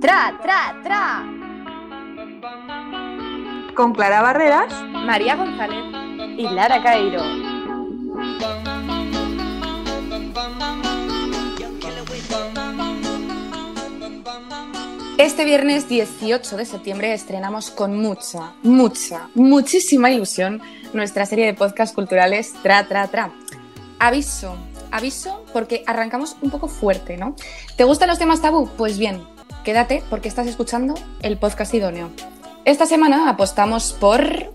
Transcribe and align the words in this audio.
Tra, 0.00 0.38
tra, 0.42 0.80
tra. 0.82 1.24
Con 3.74 3.92
Clara 3.92 4.22
Barreras, 4.22 4.72
María 5.04 5.36
González 5.36 5.84
y 6.38 6.48
Lara 6.48 6.82
Cairo. 6.82 7.45
Este 15.18 15.46
viernes 15.46 15.88
18 15.88 16.58
de 16.58 16.66
septiembre 16.66 17.14
estrenamos 17.14 17.70
con 17.70 17.96
mucha, 17.96 18.52
mucha, 18.62 19.30
muchísima 19.34 20.10
ilusión 20.10 20.60
nuestra 20.92 21.24
serie 21.24 21.46
de 21.46 21.54
podcasts 21.54 21.94
culturales 21.94 22.52
Tra 22.62 22.86
Tra 22.86 23.08
Tra. 23.08 23.32
Aviso, 23.98 24.58
aviso 24.90 25.42
porque 25.54 25.82
arrancamos 25.86 26.36
un 26.42 26.50
poco 26.50 26.68
fuerte, 26.68 27.16
¿no? 27.16 27.34
¿Te 27.76 27.84
gustan 27.84 28.10
los 28.10 28.18
temas 28.18 28.42
tabú? 28.42 28.68
Pues 28.76 28.98
bien, 28.98 29.26
quédate 29.64 30.02
porque 30.10 30.28
estás 30.28 30.48
escuchando 30.48 30.92
el 31.22 31.38
podcast 31.38 31.72
idóneo. 31.72 32.10
Esta 32.66 32.84
semana 32.84 33.30
apostamos 33.30 33.94
por... 33.94 34.52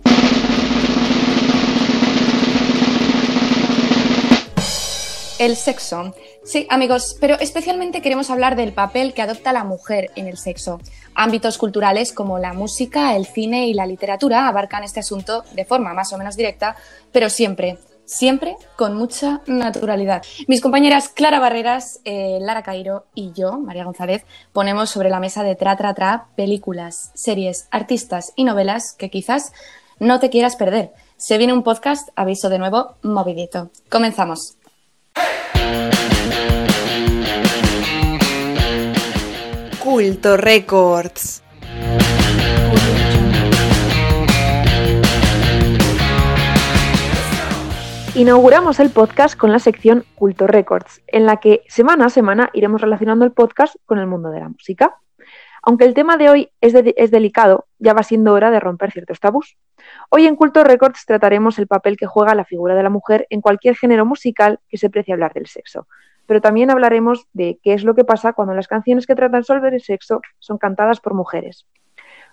El 5.42 5.56
sexo. 5.56 6.14
Sí, 6.44 6.68
amigos, 6.70 7.18
pero 7.20 7.34
especialmente 7.40 8.04
queremos 8.04 8.30
hablar 8.30 8.56
del 8.56 8.74
papel 8.74 9.16
que 9.16 9.24
adopta 9.24 9.52
la 9.52 9.64
mujer 9.64 10.12
en 10.16 10.28
el 10.28 10.38
sexo. 10.38 10.80
Ámbitos 11.16 11.58
culturales 11.58 12.14
como 12.14 12.38
la 12.38 12.54
música, 12.54 13.16
el 13.16 13.26
cine 13.26 13.66
y 13.66 13.74
la 13.74 13.88
literatura 13.88 14.48
abarcan 14.48 14.84
este 14.84 15.00
asunto 15.00 15.44
de 15.56 15.66
forma 15.66 15.96
más 15.96 16.14
o 16.14 16.20
menos 16.20 16.36
directa, 16.36 16.76
pero 17.12 17.28
siempre, 17.28 17.80
siempre 18.06 18.56
con 18.76 18.96
mucha 18.96 19.42
naturalidad. 19.48 20.22
Mis 20.48 20.62
compañeras 20.62 21.10
Clara 21.10 21.40
Barreras, 21.40 22.02
eh, 22.06 22.38
Lara 22.40 22.62
Cairo 22.62 23.08
y 23.16 23.34
yo, 23.34 23.58
María 23.58 23.86
González, 23.86 24.24
ponemos 24.54 24.92
sobre 24.92 25.10
la 25.10 25.20
mesa 25.20 25.42
de 25.42 25.56
Tra 25.56 25.76
Tra 25.76 25.96
Tra 25.96 26.28
películas, 26.36 27.10
series, 27.16 27.68
artistas 27.72 28.32
y 28.36 28.44
novelas 28.44 28.94
que 28.94 29.10
quizás 29.10 29.54
no 29.98 30.20
te 30.20 30.30
quieras 30.30 30.56
perder. 30.56 30.94
Se 31.18 31.40
viene 31.40 31.54
un 31.54 31.64
podcast, 31.64 32.10
aviso 32.16 32.48
de 32.48 32.60
nuevo, 32.60 32.94
movidito. 33.02 33.72
Comenzamos. 33.90 34.61
Culto 39.82 40.38
Records. 40.38 41.42
Inauguramos 48.14 48.80
el 48.80 48.90
podcast 48.90 49.38
con 49.38 49.52
la 49.52 49.60
sección 49.60 50.04
Culto 50.16 50.46
Records, 50.46 51.02
en 51.08 51.26
la 51.26 51.38
que 51.38 51.62
semana 51.68 52.06
a 52.06 52.10
semana 52.10 52.50
iremos 52.54 52.82
relacionando 52.82 53.24
el 53.26 53.32
podcast 53.32 53.76
con 53.86 54.00
el 54.00 54.08
mundo 54.08 54.30
de 54.32 54.42
la 54.42 54.50
música. 54.50 54.98
Aunque 55.64 55.86
el 55.86 55.94
tema 55.94 56.18
de 56.18 56.30
hoy 56.30 56.50
es, 56.60 56.74
de- 56.74 56.94
es 56.98 57.10
delicado, 57.12 57.68
ya 57.80 57.94
va 57.94 58.04
siendo 58.04 58.34
hora 58.34 58.52
de 58.52 58.60
romper 58.60 58.92
ciertos 58.92 59.20
tabús. 59.20 59.58
Hoy 60.10 60.28
en 60.28 60.36
Culto 60.36 60.64
Records 60.64 61.06
trataremos 61.06 61.58
el 61.58 61.68
papel 61.68 61.98
que 61.98 62.06
juega 62.06 62.36
la 62.36 62.46
figura 62.46 62.76
de 62.76 62.84
la 62.84 62.90
mujer 62.90 63.28
en 63.30 63.42
cualquier 63.42 63.76
género 63.76 64.06
musical 64.06 64.60
que 64.68 64.78
se 64.78 64.90
precie 64.90 65.14
hablar 65.14 65.34
del 65.34 65.48
sexo. 65.48 65.88
Pero 66.32 66.40
también 66.40 66.72
hablaremos 66.72 67.28
de 67.34 67.60
qué 67.62 67.74
es 67.74 67.84
lo 67.84 67.94
que 67.94 68.06
pasa 68.06 68.32
cuando 68.32 68.54
las 68.54 68.70
canciones 68.70 69.06
que 69.06 69.16
tratan 69.16 69.44
sobre 69.44 69.76
el 69.76 69.82
sexo 69.82 70.22
son 70.40 70.58
cantadas 70.58 71.02
por 71.02 71.14
mujeres. 71.14 71.68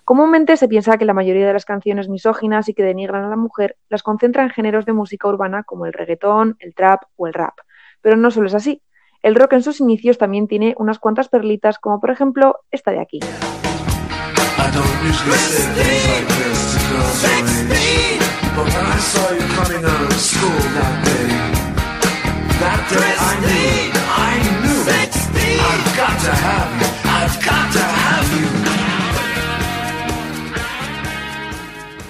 Comúnmente 0.05 0.55
se 0.55 0.69
piensa 0.69 0.97
que 0.97 1.03
la 1.03 1.13
mayoría 1.13 1.45
de 1.45 1.51
las 1.51 1.65
canciones 1.65 2.07
misóginas 2.07 2.69
y 2.69 2.73
que 2.73 2.81
denigran 2.81 3.25
a 3.25 3.27
la 3.29 3.35
mujer 3.35 3.75
las 3.89 4.01
concentra 4.01 4.43
en 4.43 4.51
géneros 4.51 4.85
de 4.85 4.93
música 4.93 5.27
urbana 5.27 5.63
como 5.63 5.85
el 5.85 5.91
reggaetón, 5.91 6.55
el 6.59 6.73
trap 6.75 7.01
o 7.17 7.27
el 7.27 7.33
rap. 7.33 7.55
Pero 7.99 8.15
no 8.15 8.31
solo 8.31 8.47
es 8.47 8.55
así. 8.55 8.81
El 9.21 9.35
rock 9.35 9.51
en 9.51 9.63
sus 9.63 9.81
inicios 9.81 10.17
también 10.17 10.47
tiene 10.47 10.75
unas 10.77 10.97
cuantas 10.97 11.27
perlitas, 11.27 11.77
como 11.77 11.99
por 11.99 12.11
ejemplo 12.11 12.55
esta 12.71 12.91
de 12.91 13.01
aquí. 13.01 13.19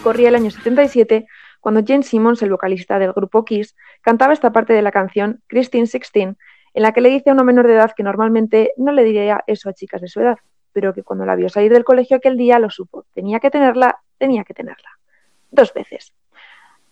Corría 0.09 0.29
el 0.29 0.35
año 0.35 0.49
77 0.49 1.27
cuando 1.59 1.83
Jane 1.85 2.01
Simmons, 2.01 2.41
el 2.41 2.49
vocalista 2.49 2.97
del 2.97 3.13
grupo 3.13 3.45
Kiss, 3.45 3.75
cantaba 4.01 4.33
esta 4.33 4.51
parte 4.51 4.73
de 4.73 4.81
la 4.81 4.91
canción 4.91 5.43
Christine 5.45 5.85
Sixteen, 5.85 6.35
en 6.73 6.81
la 6.81 6.93
que 6.93 7.01
le 7.01 7.09
dice 7.09 7.29
a 7.29 7.33
una 7.33 7.43
menor 7.43 7.67
de 7.67 7.75
edad 7.75 7.91
que 7.95 8.01
normalmente 8.01 8.71
no 8.75 8.91
le 8.91 9.03
diría 9.03 9.43
eso 9.45 9.69
a 9.69 9.73
chicas 9.73 10.01
de 10.01 10.07
su 10.07 10.19
edad, 10.19 10.39
pero 10.73 10.95
que 10.95 11.03
cuando 11.03 11.27
la 11.27 11.35
vio 11.35 11.47
salir 11.47 11.71
del 11.71 11.83
colegio 11.83 12.17
aquel 12.17 12.37
día 12.37 12.57
lo 12.57 12.71
supo. 12.71 13.05
Tenía 13.13 13.39
que 13.39 13.51
tenerla, 13.51 13.99
tenía 14.17 14.43
que 14.43 14.55
tenerla. 14.55 14.89
Dos 15.51 15.75
veces. 15.75 16.11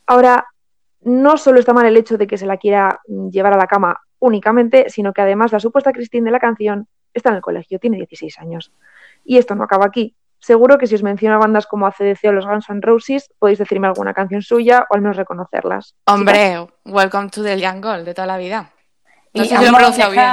Ahora, 0.05 0.45
no 1.01 1.37
solo 1.37 1.59
está 1.59 1.73
mal 1.73 1.87
el 1.87 1.97
hecho 1.97 2.19
de 2.19 2.27
que 2.27 2.37
se 2.37 2.45
la 2.45 2.57
quiera 2.57 3.01
llevar 3.31 3.53
a 3.53 3.57
la 3.57 3.65
cama 3.65 3.99
únicamente, 4.19 4.91
sino 4.91 5.11
que 5.11 5.21
además 5.21 5.51
la 5.51 5.59
supuesta 5.59 5.91
Christine 5.91 6.25
de 6.25 6.31
la 6.33 6.39
canción 6.39 6.87
está 7.15 7.31
en 7.31 7.37
el 7.37 7.41
colegio, 7.41 7.79
tiene 7.79 7.97
16 7.97 8.37
años. 8.37 8.71
Y 9.25 9.39
esto 9.39 9.55
no 9.55 9.63
acaba 9.63 9.87
aquí. 9.87 10.15
Seguro 10.39 10.77
que 10.77 10.87
si 10.87 10.95
os 10.95 11.03
menciono 11.03 11.39
bandas 11.39 11.65
como 11.67 11.87
ACDC 11.87 12.25
o 12.25 12.31
los 12.31 12.45
Guns 12.45 12.69
N' 12.69 12.81
Roses, 12.81 13.29
podéis 13.39 13.59
decirme 13.59 13.87
alguna 13.87 14.13
canción 14.13 14.41
suya 14.41 14.85
o 14.89 14.95
al 14.95 15.01
menos 15.01 15.17
reconocerlas. 15.17 15.95
Hombre, 16.05 16.67
welcome 16.85 17.29
to 17.29 17.43
the 17.43 17.59
jungle 17.59 18.03
de 18.03 18.13
toda 18.13 18.27
la 18.27 18.37
vida. 18.37 18.71
No 19.33 19.43
Y 19.43 19.47
sé 19.47 19.57
si 19.57 19.63
lo 19.63 19.69
he 19.69 19.73
pronunciado 19.73 20.11
bien. 20.11 20.23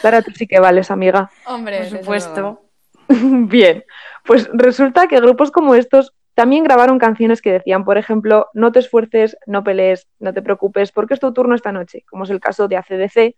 Clara, 0.00 0.22
tú 0.22 0.30
sí 0.32 0.46
que 0.46 0.58
vales, 0.60 0.90
amiga. 0.90 1.30
Hombre, 1.46 1.78
Por 1.80 1.98
supuesto. 1.98 2.62
Bien, 3.08 3.84
pues 4.24 4.48
resulta 4.52 5.06
que 5.06 5.20
grupos 5.20 5.50
como 5.50 5.74
estos 5.74 6.14
también 6.34 6.62
grabaron 6.62 6.98
canciones 6.98 7.42
que 7.42 7.52
decían, 7.52 7.84
por 7.84 7.98
ejemplo, 7.98 8.48
no 8.54 8.70
te 8.70 8.78
esfuerces, 8.78 9.36
no 9.46 9.64
pelees, 9.64 10.06
no 10.20 10.32
te 10.32 10.42
preocupes, 10.42 10.92
porque 10.92 11.14
es 11.14 11.20
tu 11.20 11.32
turno 11.32 11.54
esta 11.54 11.72
noche, 11.72 12.04
como 12.08 12.24
es 12.24 12.30
el 12.30 12.38
caso 12.38 12.68
de 12.68 12.76
ACDC, 12.76 13.34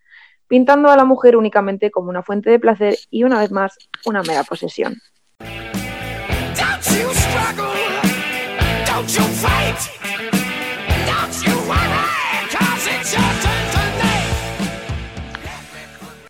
pintando 0.51 0.91
a 0.91 0.97
la 0.97 1.05
mujer 1.05 1.37
únicamente 1.37 1.93
como 1.93 2.11
una 2.11 2.25
fuente 2.25 2.51
de 2.51 2.59
placer 2.59 2.97
y 3.09 3.23
una 3.23 3.39
vez 3.39 3.53
más 3.53 3.79
una 4.05 4.21
mera 4.25 4.43
posesión. 4.43 4.97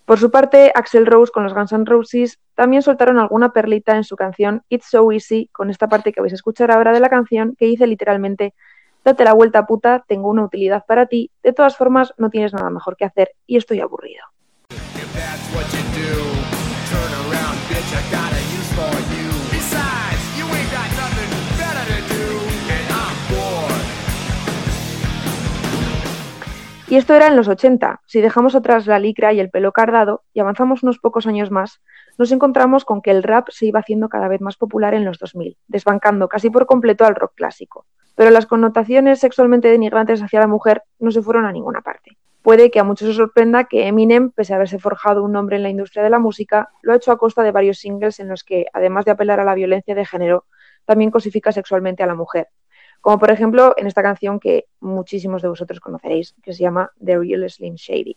Por 0.05 0.19
su 0.19 0.29
parte, 0.29 0.71
Axel 0.75 1.07
Rose 1.07 1.31
con 1.31 1.43
los 1.43 1.55
Guns 1.55 1.71
N' 1.71 1.85
Roses 1.85 2.39
también 2.53 2.83
soltaron 2.83 3.17
alguna 3.17 3.53
perlita 3.53 3.95
en 3.95 4.03
su 4.03 4.15
canción 4.15 4.61
It's 4.69 4.85
So 4.91 5.11
Easy, 5.11 5.49
con 5.51 5.71
esta 5.71 5.89
parte 5.89 6.13
que 6.13 6.21
vais 6.21 6.33
a 6.33 6.35
escuchar 6.35 6.69
ahora 6.69 6.91
de 6.91 6.99
la 6.99 7.09
canción, 7.09 7.55
que 7.57 7.65
dice 7.65 7.87
literalmente 7.87 8.53
Date 9.03 9.23
la 9.23 9.33
vuelta 9.33 9.65
puta, 9.65 10.03
tengo 10.07 10.29
una 10.29 10.43
utilidad 10.43 10.85
para 10.85 11.07
ti, 11.07 11.31
de 11.41 11.53
todas 11.53 11.75
formas 11.75 12.13
no 12.17 12.29
tienes 12.29 12.53
nada 12.53 12.69
mejor 12.69 12.95
que 12.97 13.05
hacer 13.05 13.31
y 13.47 13.57
estoy 13.57 13.79
aburrido. 13.79 14.23
Y 26.91 26.97
esto 26.97 27.13
era 27.13 27.27
en 27.27 27.37
los 27.37 27.47
80. 27.47 28.01
Si 28.05 28.19
dejamos 28.19 28.53
atrás 28.53 28.85
la 28.85 28.99
licra 28.99 29.31
y 29.31 29.39
el 29.39 29.49
pelo 29.49 29.71
cardado 29.71 30.25
y 30.33 30.41
avanzamos 30.41 30.83
unos 30.83 30.99
pocos 30.99 31.25
años 31.25 31.49
más, 31.49 31.79
nos 32.17 32.33
encontramos 32.33 32.83
con 32.83 33.01
que 33.01 33.11
el 33.11 33.23
rap 33.23 33.47
se 33.49 33.67
iba 33.67 33.79
haciendo 33.79 34.09
cada 34.09 34.27
vez 34.27 34.41
más 34.41 34.57
popular 34.57 34.93
en 34.93 35.05
los 35.05 35.17
2000, 35.17 35.55
desbancando 35.69 36.27
casi 36.27 36.49
por 36.49 36.65
completo 36.65 37.05
al 37.05 37.15
rock 37.15 37.31
clásico. 37.35 37.85
Pero 38.15 38.29
las 38.29 38.45
connotaciones 38.45 39.21
sexualmente 39.21 39.69
denigrantes 39.69 40.21
hacia 40.21 40.41
la 40.41 40.47
mujer 40.47 40.83
no 40.99 41.11
se 41.11 41.21
fueron 41.21 41.45
a 41.45 41.53
ninguna 41.53 41.79
parte. 41.79 42.17
Puede 42.41 42.71
que 42.71 42.81
a 42.81 42.83
muchos 42.83 43.07
os 43.07 43.15
sorprenda 43.15 43.63
que 43.63 43.87
Eminem, 43.87 44.29
pese 44.29 44.51
a 44.51 44.57
haberse 44.57 44.77
forjado 44.77 45.23
un 45.23 45.31
nombre 45.31 45.55
en 45.55 45.63
la 45.63 45.69
industria 45.69 46.03
de 46.03 46.09
la 46.09 46.19
música, 46.19 46.71
lo 46.81 46.91
ha 46.91 46.97
hecho 46.97 47.13
a 47.13 47.17
costa 47.17 47.41
de 47.41 47.53
varios 47.53 47.77
singles 47.77 48.19
en 48.19 48.27
los 48.27 48.43
que, 48.43 48.65
además 48.73 49.05
de 49.05 49.11
apelar 49.11 49.39
a 49.39 49.45
la 49.45 49.55
violencia 49.55 49.95
de 49.95 50.05
género, 50.05 50.43
también 50.83 51.09
cosifica 51.09 51.53
sexualmente 51.53 52.03
a 52.03 52.07
la 52.07 52.15
mujer. 52.15 52.49
Como 53.01 53.17
por 53.17 53.31
ejemplo 53.31 53.73
en 53.77 53.87
esta 53.87 54.03
canción 54.03 54.39
que 54.39 54.65
muchísimos 54.79 55.41
de 55.41 55.47
vosotros 55.49 55.79
conoceréis, 55.79 56.35
que 56.43 56.53
se 56.53 56.61
llama 56.61 56.91
The 57.03 57.17
Real 57.17 57.49
Slim 57.49 57.73
Shady. 57.73 58.15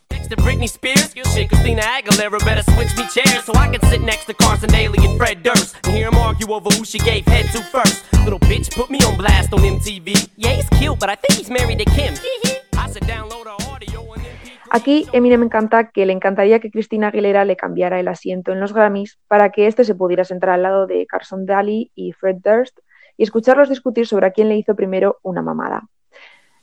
Aquí 14.69 15.07
Eminem 15.13 15.43
encanta 15.43 15.89
que 15.89 16.05
le 16.05 16.13
encantaría 16.13 16.59
que 16.59 16.69
Cristina 16.69 17.07
Aguilera 17.07 17.45
le 17.45 17.55
cambiara 17.55 17.99
el 17.99 18.07
asiento 18.07 18.51
en 18.51 18.59
los 18.59 18.73
Grammys 18.73 19.17
para 19.27 19.49
que 19.51 19.67
éste 19.67 19.83
se 19.83 19.95
pudiera 19.95 20.25
sentar 20.25 20.49
al 20.49 20.63
lado 20.63 20.85
de 20.85 21.07
Carson 21.07 21.45
Daly 21.45 21.91
y 21.95 22.11
Fred 22.11 22.37
Durst 22.43 22.79
y 23.17 23.23
escucharlos 23.23 23.69
discutir 23.69 24.07
sobre 24.07 24.27
a 24.27 24.31
quién 24.31 24.49
le 24.49 24.57
hizo 24.57 24.75
primero 24.75 25.19
una 25.23 25.41
mamada. 25.41 25.87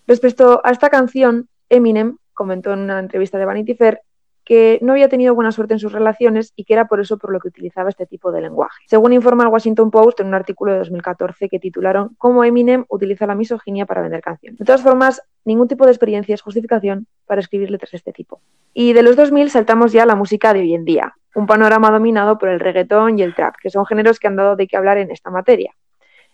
Respecto 0.06 0.60
a 0.64 0.70
esta 0.70 0.90
canción, 0.90 1.49
Eminem 1.69 2.16
comentó 2.34 2.72
en 2.72 2.81
una 2.81 2.99
entrevista 2.99 3.38
de 3.38 3.44
Vanity 3.44 3.75
Fair 3.75 4.00
que 4.44 4.78
no 4.82 4.93
había 4.93 5.08
tenido 5.08 5.34
buena 5.34 5.52
suerte 5.52 5.75
en 5.75 5.78
sus 5.78 5.93
relaciones 5.93 6.52
y 6.56 6.64
que 6.64 6.75
era 6.75 6.87
por 6.87 7.00
eso 7.00 7.16
por 7.19 7.32
lo 7.32 7.38
que 7.38 7.49
utilizaba 7.49 7.88
este 7.88 8.06
tipo 8.06 8.32
de 8.32 8.40
lenguaje. 8.40 8.82
Según 8.87 9.12
informa 9.12 9.44
el 9.44 9.50
Washington 9.50 9.90
Post 9.90 10.20
en 10.20 10.26
un 10.26 10.34
artículo 10.34 10.72
de 10.72 10.78
2014 10.78 11.49
que 11.49 11.58
titularon 11.58 12.14
Cómo 12.19 12.44
Eminem 12.44 12.84
utiliza 12.88 13.26
la 13.26 13.34
misoginia 13.34 13.87
para 13.87 14.02
vender 14.02 14.20
canciones. 14.20 14.58
De 14.58 14.64
todas 14.64 14.82
formas, 14.82 15.22
ningún 15.44 15.69
tipo 15.69 15.84
de 15.84 15.93
experiencia 15.93 16.34
es 16.34 16.43
justificación 16.43 17.06
para 17.26 17.40
escribir 17.40 17.70
letras 17.70 17.93
de 17.93 17.98
este 17.98 18.12
tipo. 18.12 18.40
Y 18.75 18.93
de 18.93 19.02
los 19.02 19.16
2000 19.16 19.50
saltamos 19.50 19.93
ya 19.93 20.02
a 20.02 20.06
la 20.06 20.16
música 20.16 20.52
de 20.52 20.60
hoy 20.60 20.75
en 20.75 20.84
día, 20.84 21.14
un 21.34 21.46
panorama 21.46 21.90
dominado 21.90 22.38
por 22.38 22.48
el 22.48 22.60
reggaetón 22.60 23.19
y 23.19 23.22
el 23.22 23.34
trap, 23.34 23.55
que 23.62 23.70
son 23.70 23.87
géneros 23.87 24.19
que 24.19 24.26
han 24.26 24.37
dado 24.37 24.56
de 24.56 24.66
qué 24.66 24.76
hablar 24.76 24.98
en 24.98 25.10
esta 25.10 25.31
materia. 25.31 25.72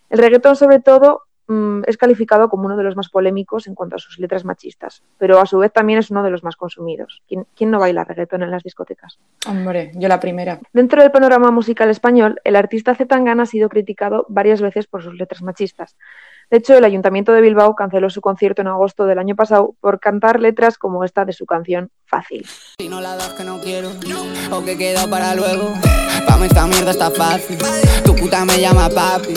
El 0.09 0.19
reggaetón, 0.19 0.55
sobre 0.55 0.79
todo, 0.79 1.23
mm, 1.47 1.81
es 1.87 1.97
calificado 1.97 2.49
como 2.49 2.65
uno 2.65 2.77
de 2.77 2.83
los 2.83 2.95
más 2.95 3.09
polémicos 3.09 3.67
en 3.67 3.75
cuanto 3.75 3.95
a 3.95 3.99
sus 3.99 4.19
letras 4.19 4.45
machistas, 4.45 5.03
pero 5.17 5.39
a 5.39 5.45
su 5.45 5.59
vez 5.59 5.71
también 5.71 5.99
es 5.99 6.09
uno 6.11 6.23
de 6.23 6.31
los 6.31 6.43
más 6.43 6.55
consumidos. 6.55 7.21
¿Quién, 7.27 7.45
quién 7.55 7.71
no 7.71 7.79
baila 7.79 8.03
reggaetón 8.03 8.43
en 8.43 8.51
las 8.51 8.63
discotecas? 8.63 9.19
Hombre, 9.47 9.91
yo 9.95 10.07
la 10.07 10.19
primera. 10.19 10.59
Dentro 10.73 11.01
del 11.01 11.11
panorama 11.11 11.51
musical 11.51 11.89
español, 11.89 12.39
el 12.43 12.55
artista 12.55 12.95
Zetangana 12.95 13.43
ha 13.43 13.45
sido 13.45 13.69
criticado 13.69 14.25
varias 14.29 14.61
veces 14.61 14.87
por 14.87 15.03
sus 15.03 15.15
letras 15.15 15.41
machistas. 15.41 15.95
De 16.49 16.57
hecho, 16.57 16.75
el 16.75 16.83
Ayuntamiento 16.83 17.31
de 17.31 17.41
Bilbao 17.41 17.75
canceló 17.75 18.09
su 18.09 18.21
concierto 18.21 18.61
en 18.61 18.67
agosto 18.67 19.05
del 19.05 19.19
año 19.19 19.35
pasado 19.35 19.75
por 19.79 19.99
cantar 19.99 20.39
letras 20.39 20.79
como 20.79 21.03
esta 21.03 21.23
de 21.25 21.33
su 21.33 21.45
canción 21.45 21.91
Fácil. 22.09 22.43
Si 22.79 22.89
no 22.89 23.01
la 23.01 23.15
das 23.15 23.33
que 23.33 23.43
no 23.43 23.59
quiero 23.61 23.91
o 24.51 24.63
que 24.65 24.75
queda 24.77 25.07
para 25.07 25.35
luego. 25.35 25.73
Pa' 26.27 26.37
mí 26.37 26.47
esta 26.47 26.65
mierda 26.65 26.91
está 26.91 27.11
fácil. 27.11 27.57
Tu 28.03 28.15
puta 28.15 28.43
me 28.45 28.59
llama 28.59 28.89
papi. 28.89 29.33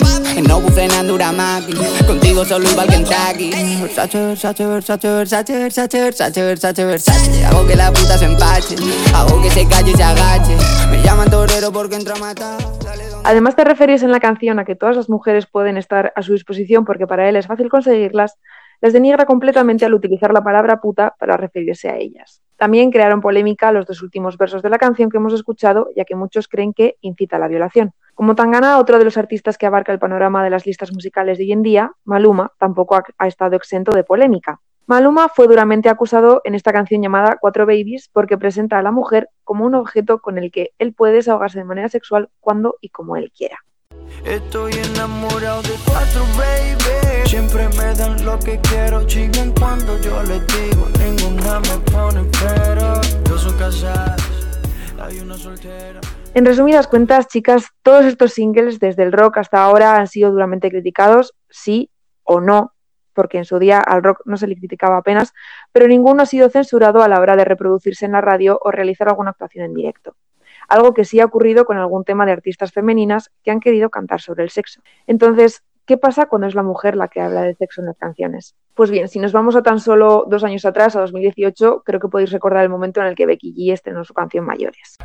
No 0.47 0.59
bufe 0.59 0.85
en 0.85 1.07
Duramaki. 1.07 1.73
Contigo 2.07 2.43
solo 2.43 2.69
iba 2.71 2.81
al 2.81 2.89
Kentucky. 2.89 3.51
Versace, 3.79 4.17
Versace, 4.25 4.65
Versace, 4.65 5.07
Versace, 5.07 5.53
Versace, 5.59 6.01
Versace, 6.01 6.41
Versace, 6.43 6.85
Versace. 6.85 7.45
Hago 7.45 7.67
que 7.67 7.75
la 7.75 7.91
puta 7.91 8.17
se 8.17 8.25
empache. 8.25 8.75
Hago 9.13 9.39
que 9.41 9.51
se 9.51 9.67
calle 9.67 9.91
y 9.91 9.95
se 9.95 10.03
agache. 10.03 10.55
Me 10.89 11.01
llaman 11.03 11.29
torero 11.29 11.71
porque 11.71 11.95
entro 11.95 12.15
a 12.15 12.19
matar. 12.19 12.57
Dale, 12.83 13.07
don- 13.07 13.21
Además 13.23 13.55
te 13.55 13.63
referís 13.63 14.01
en 14.01 14.11
la 14.11 14.19
canción 14.19 14.57
a 14.59 14.65
que 14.65 14.75
todas 14.75 14.95
las 14.95 15.09
mujeres 15.09 15.45
pueden 15.45 15.77
estar 15.77 16.11
a 16.15 16.21
su 16.23 16.33
disposición 16.33 16.85
porque 16.85 17.05
para 17.07 17.29
él 17.29 17.35
es 17.35 17.45
fácil 17.47 17.69
conseguirlas, 17.69 18.37
les 18.83 18.91
denigra 18.91 19.25
completamente 19.25 19.85
al 19.85 19.93
utilizar 19.93 20.33
la 20.33 20.43
palabra 20.43 20.81
puta 20.81 21.15
para 21.17 21.37
referirse 21.37 21.87
a 21.87 21.95
ellas. 21.95 22.41
También 22.57 22.91
crearon 22.91 23.21
polémica 23.21 23.71
los 23.71 23.85
dos 23.85 24.01
últimos 24.01 24.37
versos 24.37 24.61
de 24.61 24.69
la 24.69 24.77
canción 24.77 25.09
que 25.09 25.15
hemos 25.15 25.33
escuchado, 25.33 25.87
ya 25.95 26.03
que 26.03 26.17
muchos 26.17 26.49
creen 26.49 26.73
que 26.73 26.97
incita 26.99 27.37
a 27.37 27.39
la 27.39 27.47
violación. 27.47 27.93
Como 28.13 28.35
Tangana, 28.35 28.79
otro 28.79 28.99
de 28.99 29.05
los 29.05 29.17
artistas 29.17 29.57
que 29.57 29.65
abarca 29.65 29.93
el 29.93 29.99
panorama 29.99 30.43
de 30.43 30.49
las 30.49 30.65
listas 30.65 30.91
musicales 30.91 31.37
de 31.37 31.45
hoy 31.45 31.53
en 31.53 31.63
día, 31.63 31.93
Maluma, 32.03 32.51
tampoco 32.59 32.95
ha, 32.97 33.03
ha 33.19 33.27
estado 33.27 33.55
exento 33.55 33.93
de 33.93 34.03
polémica. 34.03 34.59
Maluma 34.85 35.29
fue 35.29 35.47
duramente 35.47 35.87
acusado 35.87 36.41
en 36.43 36.53
esta 36.53 36.73
canción 36.73 37.01
llamada 37.01 37.37
Cuatro 37.39 37.65
Babies 37.65 38.09
porque 38.11 38.37
presenta 38.37 38.79
a 38.79 38.83
la 38.83 38.91
mujer 38.91 39.29
como 39.45 39.63
un 39.65 39.75
objeto 39.75 40.19
con 40.19 40.37
el 40.37 40.51
que 40.51 40.71
él 40.77 40.93
puede 40.93 41.13
desahogarse 41.13 41.57
de 41.57 41.63
manera 41.63 41.87
sexual 41.87 42.29
cuando 42.41 42.75
y 42.81 42.89
como 42.89 43.15
él 43.15 43.31
quiera. 43.31 43.59
Estoy 44.25 44.73
enamorado 44.73 45.61
de 45.63 45.75
baby. 46.37 47.27
Siempre 47.27 47.67
me 47.69 47.93
dan 47.95 48.23
lo 48.23 48.39
que 48.39 48.59
quiero, 48.59 49.05
cuando 49.59 49.99
yo 50.01 50.23
les 50.23 50.45
digo. 50.47 50.87
Hay 54.99 55.19
una 55.19 55.37
soltera. 55.37 55.99
En 56.33 56.45
resumidas 56.45 56.87
cuentas, 56.87 57.27
chicas, 57.27 57.65
todos 57.81 58.05
estos 58.05 58.33
singles, 58.33 58.79
desde 58.79 59.03
el 59.03 59.11
rock 59.11 59.37
hasta 59.37 59.63
ahora, 59.63 59.97
han 59.97 60.07
sido 60.07 60.31
duramente 60.31 60.69
criticados, 60.69 61.35
sí 61.49 61.91
o 62.23 62.39
no, 62.39 62.73
porque 63.13 63.37
en 63.37 63.45
su 63.45 63.59
día 63.59 63.79
al 63.79 64.01
rock 64.01 64.21
no 64.25 64.37
se 64.37 64.47
le 64.47 64.55
criticaba 64.55 64.97
apenas, 64.97 65.33
pero 65.71 65.87
ninguno 65.87 66.23
ha 66.23 66.25
sido 66.25 66.49
censurado 66.49 67.03
a 67.03 67.07
la 67.07 67.19
hora 67.19 67.35
de 67.35 67.45
reproducirse 67.45 68.05
en 68.05 68.13
la 68.13 68.21
radio 68.21 68.57
o 68.61 68.71
realizar 68.71 69.09
alguna 69.09 69.31
actuación 69.31 69.65
en 69.65 69.73
directo. 69.73 70.15
Algo 70.67 70.93
que 70.93 71.05
sí 71.05 71.19
ha 71.19 71.25
ocurrido 71.25 71.65
con 71.65 71.77
algún 71.77 72.03
tema 72.03 72.25
de 72.25 72.31
artistas 72.31 72.71
femeninas 72.71 73.31
que 73.43 73.51
han 73.51 73.59
querido 73.59 73.89
cantar 73.89 74.21
sobre 74.21 74.43
el 74.43 74.49
sexo. 74.49 74.81
Entonces, 75.07 75.63
¿qué 75.85 75.97
pasa 75.97 76.25
cuando 76.27 76.47
es 76.47 76.55
la 76.55 76.63
mujer 76.63 76.95
la 76.95 77.07
que 77.07 77.21
habla 77.21 77.41
del 77.43 77.55
sexo 77.57 77.81
en 77.81 77.87
las 77.87 77.97
canciones? 77.97 78.55
Pues 78.73 78.89
bien, 78.89 79.07
si 79.07 79.19
nos 79.19 79.31
vamos 79.33 79.55
a 79.55 79.61
tan 79.61 79.79
solo 79.79 80.25
dos 80.27 80.43
años 80.43 80.65
atrás, 80.65 80.95
a 80.95 81.01
2018, 81.01 81.83
creo 81.85 81.99
que 81.99 82.07
podéis 82.07 82.31
recordar 82.31 82.63
el 82.63 82.69
momento 82.69 83.01
en 83.01 83.07
el 83.07 83.15
que 83.15 83.27
Becky 83.27 83.53
G 83.53 83.71
estrenó 83.71 84.03
su 84.03 84.15
canción 84.15 84.45
Mayores. 84.45 84.97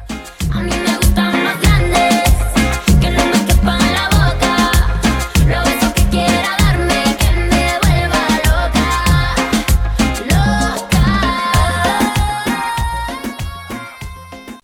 A 0.55 0.63
mí 0.63 0.71
me 0.71 0.97
gustan 0.97 1.45
más 1.45 1.61
grandes, 1.61 2.25
que 2.99 3.11
no 3.11 3.27
me 3.27 3.45
quepan 3.47 3.81
en 3.83 3.93
la 3.93 4.09
boca. 4.09 4.57
Lo 5.47 5.61
beso 5.69 5.93
que 5.95 6.09
quiera 6.09 6.57
darme, 6.61 7.03
que 7.19 7.31
me 7.37 7.79
vuelva 7.83 8.23
loca, 8.49 8.89
loca. 10.25 11.05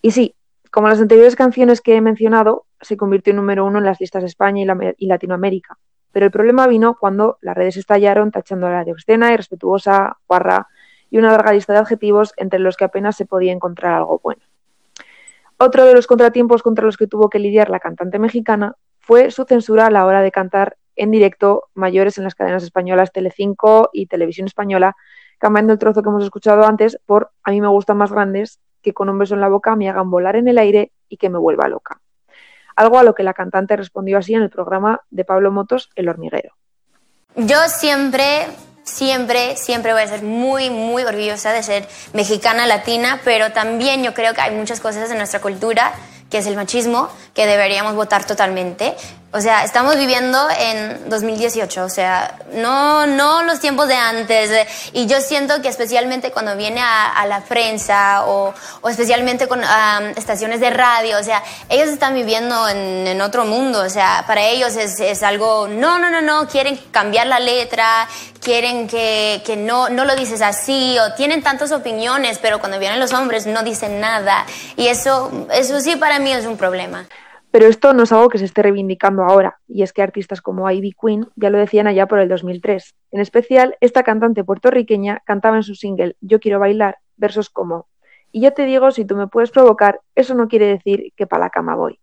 Y 0.01 0.11
sí, 0.13 0.35
como 0.75 0.89
las 0.89 1.01
anteriores 1.01 1.37
canciones 1.37 1.81
que 1.81 1.95
he 1.95 2.01
mencionado, 2.01 2.67
se 2.81 2.97
convirtió 2.97 3.31
en 3.31 3.37
número 3.37 3.65
uno 3.65 3.79
en 3.79 3.85
las 3.85 4.01
listas 4.01 4.25
de 4.25 4.27
España 4.27 4.61
y, 4.61 4.65
la- 4.65 4.95
y 4.99 5.07
Latinoamérica. 5.07 5.79
Pero 6.11 6.27
el 6.27 6.33
problema 6.33 6.67
vino 6.67 6.97
cuando 6.99 7.39
las 7.43 7.57
redes 7.57 7.77
estallaron 7.77 8.33
tachándola 8.33 8.83
de 8.83 8.91
obscena, 8.91 9.33
irrespetuosa, 9.33 10.17
guarra 10.27 10.67
y 11.11 11.19
una 11.19 11.31
larga 11.31 11.53
lista 11.53 11.75
de 11.75 11.79
adjetivos 11.79 12.33
entre 12.39 12.59
los 12.59 12.77
que 12.77 12.87
apenas 12.87 13.15
se 13.17 13.25
podía 13.25 13.53
encontrar 13.53 13.93
algo 13.95 14.19
bueno. 14.21 14.43
Otro 15.59 15.85
de 15.85 15.95
los 15.95 16.09
contratiempos 16.09 16.65
contra 16.65 16.85
los 16.85 16.97
que 16.97 17.07
tuvo 17.07 17.31
que 17.31 17.39
lidiar 17.39 17.71
la 17.71 17.79
cantante 17.79 18.19
mexicana 18.19 18.75
fue 18.99 19.31
su 19.31 19.45
censura 19.45 19.87
a 19.87 19.91
la 19.93 20.05
hora 20.07 20.23
de 20.23 20.33
cantar 20.33 20.77
en 20.97 21.13
directo 21.13 21.69
mayores 21.75 22.19
en 22.19 22.25
las 22.25 22.35
cadenas 22.35 22.65
españolas 22.65 23.13
Telecinco 23.13 23.91
y 23.93 24.07
Televisión 24.07 24.49
Española, 24.49 24.97
cambiando 25.39 25.73
el 25.73 25.79
trozo 25.79 26.03
que 26.03 26.09
hemos 26.09 26.25
escuchado 26.25 26.65
antes 26.67 26.99
por 27.07 27.31
A 27.45 27.53
mí 27.53 27.61
me 27.61 27.69
gustan 27.69 27.97
más 27.97 28.11
grandes, 28.11 28.59
que 28.85 28.93
con 28.93 29.09
un 29.09 29.19
beso 29.19 29.35
en 29.35 29.41
la 29.41 29.49
boca 29.49 29.75
me 29.75 29.89
hagan 29.89 30.11
volar 30.11 30.37
en 30.37 30.47
el 30.47 30.59
aire 30.59 30.93
y 31.09 31.17
que 31.17 31.31
me 31.31 31.39
vuelva 31.39 31.69
loca. 31.69 32.01
Algo 32.77 32.99
a 32.99 33.03
lo 33.03 33.15
que 33.15 33.23
la 33.23 33.33
cantante 33.33 33.77
respondió 33.77 34.19
así 34.19 34.35
en 34.35 34.43
el 34.43 34.51
programa 34.51 35.01
de 35.11 35.25
Pablo 35.25 35.51
Motos, 35.51 35.91
El 35.97 36.09
hormiguero. 36.09 36.55
Yo 37.35 37.57
siempre, 37.69 38.47
siempre, 38.83 39.57
siempre 39.57 39.93
voy 39.93 40.03
a 40.03 40.07
ser 40.07 40.23
muy, 40.23 40.71
muy 40.71 41.03
orgullosa 41.03 41.53
de 41.53 41.63
ser 41.63 41.89
mexicana, 42.13 42.67
latina, 42.67 43.21
pero 43.25 43.53
también 43.53 44.05
yo 44.05 44.13
creo 44.13 44.35
que 44.35 44.43
hay 44.43 44.55
muchas 44.55 44.81
cosas 44.81 45.11
en 45.11 45.17
nuestra 45.19 45.41
cultura, 45.41 45.93
que 46.35 46.39
es 46.39 46.47
el 46.49 46.57
machismo, 46.57 47.09
que 47.33 47.47
deberíamos 47.47 47.95
votar 47.95 48.27
totalmente. 48.27 48.97
O 49.31 49.41
sea, 49.41 49.63
estamos 49.63 49.97
viviendo 49.97 50.49
en 50.59 51.09
2018, 51.09 51.85
o 51.85 51.89
sea, 51.89 52.39
no, 52.55 53.07
no 53.07 53.45
los 53.45 53.61
tiempos 53.61 53.87
de 53.87 53.95
antes. 53.95 54.51
Y 54.93 55.07
yo 55.07 55.21
siento 55.21 55.63
que 55.63 55.69
especialmente 55.69 56.33
cuando 56.33 56.57
viene 56.57 56.81
a, 56.81 57.13
a 57.13 57.27
la 57.27 57.43
prensa 57.43 58.27
o, 58.27 58.53
o 58.81 58.89
especialmente 58.89 59.47
con 59.47 59.63
am, 59.63 60.07
estaciones 60.17 60.59
de 60.59 60.71
radio, 60.71 61.21
o 61.21 61.23
sea, 61.23 61.41
ellos 61.69 61.89
están 61.89 62.15
viviendo 62.15 62.69
en, 62.69 63.07
en 63.07 63.21
otro 63.21 63.45
mundo, 63.45 63.83
o 63.83 63.89
sea, 63.89 64.25
para 64.27 64.43
ellos 64.43 64.75
es, 64.75 64.99
es 64.99 65.23
algo, 65.23 65.69
no, 65.69 66.01
no, 66.01 66.11
no, 66.11 66.21
no, 66.21 66.49
quieren 66.49 66.77
cambiar 66.91 67.29
la 67.29 67.39
letra, 67.39 68.09
quieren 68.45 68.87
que, 68.87 69.43
que 69.45 69.57
no, 69.57 69.89
no 69.89 70.05
lo 70.05 70.15
dices 70.15 70.43
así, 70.43 70.97
o 70.99 71.15
tienen 71.15 71.43
tantas 71.43 71.73
opiniones, 71.73 72.39
pero 72.39 72.61
cuando 72.61 72.79
vienen 72.79 73.01
los 73.01 73.13
hombres 73.13 73.47
no 73.47 73.65
dicen 73.65 74.01
nada. 74.01 74.47
Y 74.77 74.87
eso, 74.87 75.47
eso 75.53 75.81
sí 75.81 75.97
para 75.97 76.19
mí 76.19 76.31
es 76.31 76.47
un 76.47 76.57
problema. 76.57 77.07
Pero 77.51 77.67
esto 77.67 77.95
no 77.95 78.03
es 78.03 78.13
algo 78.13 78.29
que 78.29 78.39
se 78.39 78.45
esté 78.45 78.63
reivindicando 78.63 79.23
ahora, 79.23 79.61
y 79.67 79.83
es 79.83 79.93
que 79.93 80.03
artistas 80.03 80.41
como 80.43 80.71
Ivy 80.71 80.93
Queen 81.01 81.29
ya 81.37 81.51
lo 81.51 81.59
decían 81.59 81.87
allá 81.87 82.07
por 82.07 82.19
el 82.19 82.29
2003. 82.29 82.95
En 83.13 83.21
especial, 83.21 83.77
esta 83.81 84.03
cantante 84.03 84.45
puertorriqueña 84.45 85.23
cantaba 85.25 85.57
en 85.57 85.63
su 85.63 85.75
single 85.75 86.17
Yo 86.21 86.41
quiero 86.41 86.59
bailar 86.59 86.99
versos 87.17 87.51
como 87.51 87.87
Y 88.33 88.41
yo 88.43 88.53
te 88.53 88.65
digo, 88.65 88.91
si 88.91 89.05
tú 89.05 89.17
me 89.17 89.29
puedes 89.29 89.51
provocar, 89.51 90.01
eso 90.15 90.35
no 90.35 90.49
quiere 90.49 90.67
decir 90.67 91.13
que 91.17 91.27
para 91.27 91.45
la 91.45 91.51
cama 91.51 91.77
voy, 91.77 92.01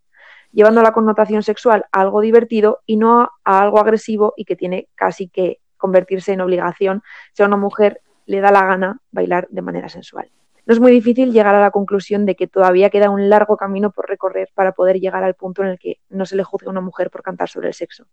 llevando 0.52 0.82
la 0.82 0.92
connotación 0.92 1.42
sexual 1.42 1.84
a 1.92 2.00
algo 2.00 2.20
divertido 2.20 2.80
y 2.86 2.96
no 2.96 3.30
a 3.44 3.60
algo 3.60 3.78
agresivo 3.78 4.32
y 4.36 4.44
que 4.44 4.56
tiene 4.56 4.88
casi 4.94 5.28
que 5.28 5.61
convertirse 5.82 6.32
en 6.32 6.40
obligación 6.40 7.02
si 7.34 7.42
a 7.42 7.46
una 7.46 7.58
mujer 7.58 8.00
le 8.24 8.40
da 8.40 8.50
la 8.50 8.64
gana 8.64 9.00
bailar 9.10 9.48
de 9.50 9.60
manera 9.60 9.90
sensual. 9.90 10.30
No 10.64 10.74
es 10.74 10.80
muy 10.80 10.92
difícil 10.92 11.32
llegar 11.32 11.56
a 11.56 11.60
la 11.60 11.72
conclusión 11.72 12.24
de 12.24 12.36
que 12.36 12.46
todavía 12.46 12.88
queda 12.88 13.10
un 13.10 13.28
largo 13.28 13.56
camino 13.56 13.90
por 13.90 14.08
recorrer 14.08 14.48
para 14.54 14.70
poder 14.70 15.00
llegar 15.00 15.24
al 15.24 15.34
punto 15.34 15.62
en 15.62 15.70
el 15.70 15.78
que 15.78 15.98
no 16.08 16.24
se 16.24 16.36
le 16.36 16.44
juzgue 16.44 16.68
a 16.68 16.70
una 16.70 16.80
mujer 16.80 17.10
por 17.10 17.22
cantar 17.22 17.48
sobre 17.48 17.66
el 17.66 17.74
sexo. 17.74 18.06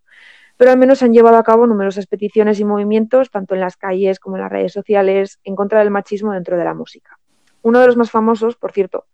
Pero 0.58 0.72
al 0.72 0.78
menos 0.80 0.98
se 0.98 1.06
han 1.06 1.14
llevado 1.14 1.38
a 1.38 1.44
cabo 1.44 1.68
numerosas 1.68 2.08
peticiones 2.08 2.60
y 2.60 2.66
movimientos, 2.66 3.30
tanto 3.30 3.54
en 3.54 3.62
las 3.62 3.78
calles 3.78 4.20
como 4.20 4.38
en 4.38 4.42
las 4.42 4.52
redes 4.52 4.74
sociales, 4.74 5.40
en 5.44 5.56
contra 5.56 5.80
del 5.80 5.92
machismo 5.92 6.34
dentro 6.34 6.58
de 6.58 6.64
la 6.64 6.74
música. 6.74 7.20
Uno 7.62 7.80
de 7.82 7.86
los 7.86 7.98
más 7.98 8.10
famosos, 8.10 8.56
por 8.56 8.72
cierto, 8.72 9.06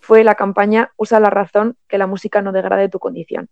fue 0.00 0.24
la 0.24 0.34
campaña 0.34 0.90
Usa 0.96 1.20
la 1.20 1.30
razón, 1.30 1.76
que 1.86 1.98
la 1.98 2.08
música 2.08 2.42
no 2.42 2.50
degrade 2.50 2.88
tu 2.88 2.98
condición, 2.98 3.48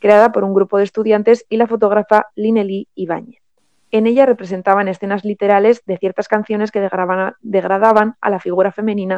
creada 0.00 0.32
por 0.32 0.42
un 0.42 0.54
grupo 0.54 0.78
de 0.78 0.84
estudiantes 0.84 1.46
y 1.48 1.56
la 1.56 1.68
fotógrafa 1.68 2.26
Linely 2.34 2.88
Ibáñez. 2.96 3.42
En 3.92 4.06
ella 4.06 4.24
representaban 4.24 4.88
escenas 4.88 5.22
literales 5.22 5.84
de 5.84 5.98
ciertas 5.98 6.26
canciones 6.26 6.70
que 6.70 6.80
degradaban, 6.80 8.16
a 8.20 8.30
la 8.30 8.40
figura 8.40 8.72
femenina 8.72 9.16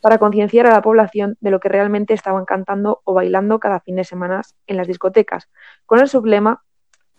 para 0.00 0.16
concienciar 0.16 0.66
a 0.66 0.72
la 0.72 0.80
población 0.80 1.36
de 1.40 1.50
lo 1.50 1.60
que 1.60 1.68
realmente 1.68 2.14
estaban 2.14 2.46
cantando 2.46 3.02
o 3.04 3.12
bailando 3.12 3.60
cada 3.60 3.80
fin 3.80 3.96
de 3.96 4.04
semana 4.04 4.40
en 4.66 4.78
las 4.78 4.86
discotecas, 4.86 5.50
con 5.84 6.00
el 6.00 6.08
sublema 6.08 6.64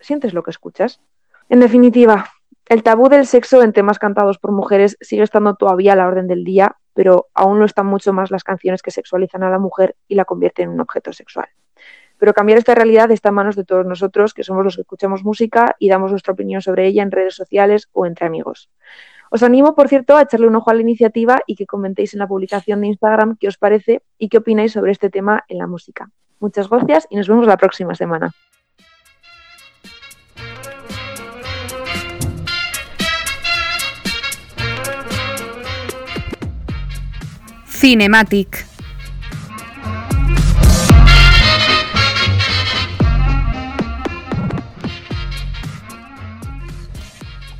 sientes 0.00 0.34
lo 0.34 0.42
que 0.42 0.50
escuchas. 0.50 1.00
En 1.48 1.60
definitiva, 1.60 2.26
el 2.66 2.82
tabú 2.82 3.08
del 3.08 3.26
sexo 3.26 3.62
en 3.62 3.72
temas 3.72 4.00
cantados 4.00 4.38
por 4.38 4.50
mujeres 4.50 4.96
sigue 5.00 5.22
estando 5.22 5.54
todavía 5.54 5.92
a 5.92 5.96
la 5.96 6.08
orden 6.08 6.26
del 6.26 6.42
día, 6.42 6.76
pero 6.92 7.28
aún 7.34 7.60
lo 7.60 7.66
están 7.66 7.86
mucho 7.86 8.12
más 8.12 8.32
las 8.32 8.42
canciones 8.42 8.82
que 8.82 8.90
sexualizan 8.90 9.44
a 9.44 9.50
la 9.50 9.60
mujer 9.60 9.94
y 10.08 10.16
la 10.16 10.24
convierten 10.24 10.64
en 10.64 10.74
un 10.74 10.80
objeto 10.80 11.12
sexual. 11.12 11.46
Pero 12.18 12.32
cambiar 12.32 12.58
esta 12.58 12.74
realidad 12.74 13.10
está 13.10 13.30
en 13.30 13.34
manos 13.34 13.56
de 13.56 13.64
todos 13.64 13.86
nosotros, 13.86 14.34
que 14.34 14.42
somos 14.42 14.64
los 14.64 14.76
que 14.76 14.82
escuchamos 14.82 15.24
música 15.24 15.76
y 15.78 15.88
damos 15.88 16.10
nuestra 16.10 16.32
opinión 16.32 16.62
sobre 16.62 16.86
ella 16.86 17.02
en 17.02 17.10
redes 17.10 17.34
sociales 17.34 17.88
o 17.92 18.06
entre 18.06 18.26
amigos. 18.26 18.70
Os 19.30 19.42
animo, 19.42 19.74
por 19.74 19.88
cierto, 19.88 20.16
a 20.16 20.22
echarle 20.22 20.46
un 20.46 20.56
ojo 20.56 20.70
a 20.70 20.74
la 20.74 20.80
iniciativa 20.80 21.40
y 21.46 21.56
que 21.56 21.66
comentéis 21.66 22.14
en 22.14 22.20
la 22.20 22.28
publicación 22.28 22.80
de 22.80 22.88
Instagram 22.88 23.36
qué 23.38 23.48
os 23.48 23.58
parece 23.58 24.02
y 24.18 24.28
qué 24.28 24.38
opináis 24.38 24.72
sobre 24.72 24.92
este 24.92 25.10
tema 25.10 25.44
en 25.48 25.58
la 25.58 25.66
música. 25.66 26.10
Muchas 26.38 26.68
gracias 26.68 27.06
y 27.10 27.16
nos 27.16 27.28
vemos 27.28 27.46
la 27.46 27.56
próxima 27.56 27.94
semana. 27.94 28.32
Cinematic. 37.66 38.75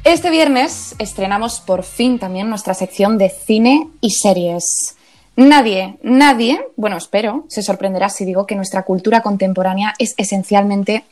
Este 0.06 0.30
viernes 0.30 0.94
estrenamos 1.00 1.58
por 1.58 1.82
fin 1.82 2.20
también 2.20 2.48
nuestra 2.48 2.74
sección 2.74 3.18
de 3.18 3.28
cine 3.28 3.88
y 4.00 4.12
series. 4.12 4.94
Nadie, 5.34 5.98
nadie, 6.00 6.64
bueno, 6.76 6.96
espero, 6.96 7.44
se 7.48 7.60
sorprenderá 7.60 8.08
si 8.08 8.24
digo 8.24 8.46
que 8.46 8.54
nuestra 8.54 8.84
cultura 8.84 9.20
contemporánea 9.20 9.94
es 9.98 10.14
esencialmente 10.16 11.02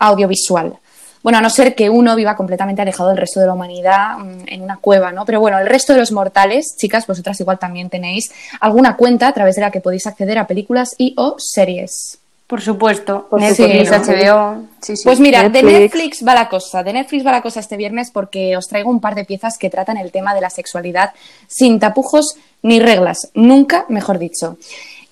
audiovisual. 0.00 0.76
Bueno, 1.22 1.38
a 1.38 1.42
no 1.42 1.48
ser 1.48 1.76
que 1.76 1.90
uno 1.90 2.16
viva 2.16 2.34
completamente 2.34 2.82
alejado 2.82 3.10
del 3.10 3.18
resto 3.18 3.38
de 3.38 3.46
la 3.46 3.52
humanidad 3.52 4.18
mm, 4.18 4.48
en 4.48 4.62
una 4.62 4.78
cueva, 4.78 5.12
¿no? 5.12 5.24
Pero 5.24 5.38
bueno, 5.38 5.56
el 5.60 5.68
resto 5.68 5.92
de 5.92 6.00
los 6.00 6.10
mortales, 6.10 6.74
chicas, 6.76 7.06
vosotras 7.06 7.38
igual 7.38 7.60
también 7.60 7.88
tenéis 7.88 8.32
alguna 8.58 8.96
cuenta 8.96 9.28
a 9.28 9.32
través 9.32 9.54
de 9.54 9.60
la 9.60 9.70
que 9.70 9.80
podéis 9.80 10.08
acceder 10.08 10.38
a 10.38 10.48
películas 10.48 10.96
y 10.98 11.14
o 11.16 11.36
series. 11.38 12.18
Por 12.48 12.60
supuesto. 12.60 13.28
Netflix. 13.30 13.92
HBO. 13.92 14.66
Sí, 14.82 14.96
sí. 14.96 15.04
Pues 15.04 15.20
mira, 15.20 15.48
de 15.48 15.62
Netflix. 15.62 15.80
Netflix 15.80 16.26
va 16.26 16.34
la 16.34 16.48
cosa. 16.48 16.82
De 16.82 16.92
Netflix 16.92 17.26
va 17.26 17.32
la 17.32 17.42
cosa 17.42 17.60
este 17.60 17.76
viernes 17.76 18.10
porque 18.10 18.56
os 18.56 18.68
traigo 18.68 18.90
un 18.90 19.00
par 19.00 19.14
de 19.14 19.24
piezas 19.24 19.58
que 19.58 19.70
tratan 19.70 19.96
el 19.96 20.10
tema 20.10 20.34
de 20.34 20.40
la 20.40 20.50
sexualidad 20.50 21.12
sin 21.46 21.78
tapujos 21.78 22.36
ni 22.62 22.80
reglas. 22.80 23.30
Nunca, 23.34 23.86
mejor 23.88 24.18
dicho. 24.18 24.56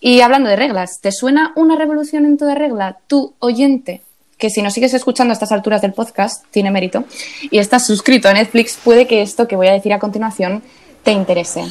Y 0.00 0.20
hablando 0.20 0.48
de 0.48 0.56
reglas, 0.56 1.00
¿te 1.00 1.12
suena 1.12 1.52
una 1.56 1.76
revolución 1.76 2.25
en 2.25 2.38
toda 2.38 2.54
regla? 2.54 2.98
Tú, 3.08 3.34
oyente, 3.40 4.02
que 4.38 4.48
si 4.48 4.62
nos 4.62 4.72
sigues 4.72 4.94
escuchando 4.94 5.32
a 5.32 5.34
estas 5.34 5.50
alturas 5.50 5.82
del 5.82 5.92
podcast, 5.92 6.44
tiene 6.50 6.70
mérito, 6.70 7.04
y 7.50 7.58
estás 7.58 7.84
suscrito 7.84 8.28
a 8.28 8.32
Netflix, 8.32 8.78
puede 8.82 9.08
que 9.08 9.22
esto 9.22 9.48
que 9.48 9.56
voy 9.56 9.66
a 9.66 9.72
decir 9.72 9.92
a 9.92 9.98
continuación 9.98 10.62
te 11.02 11.10
interese. 11.10 11.64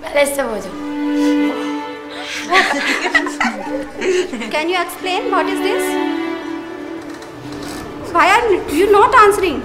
Vale, 0.00 0.22
este 0.22 0.42
voy 0.44 0.60
yo. 0.60 0.68
Can 4.50 4.68
you 4.68 4.76
explain 4.80 5.30
what 5.30 5.46
is 5.48 5.60
this? 5.60 5.82
Why 8.12 8.28
are 8.28 8.76
you 8.76 8.92
not 8.92 9.14
answering? 9.14 9.62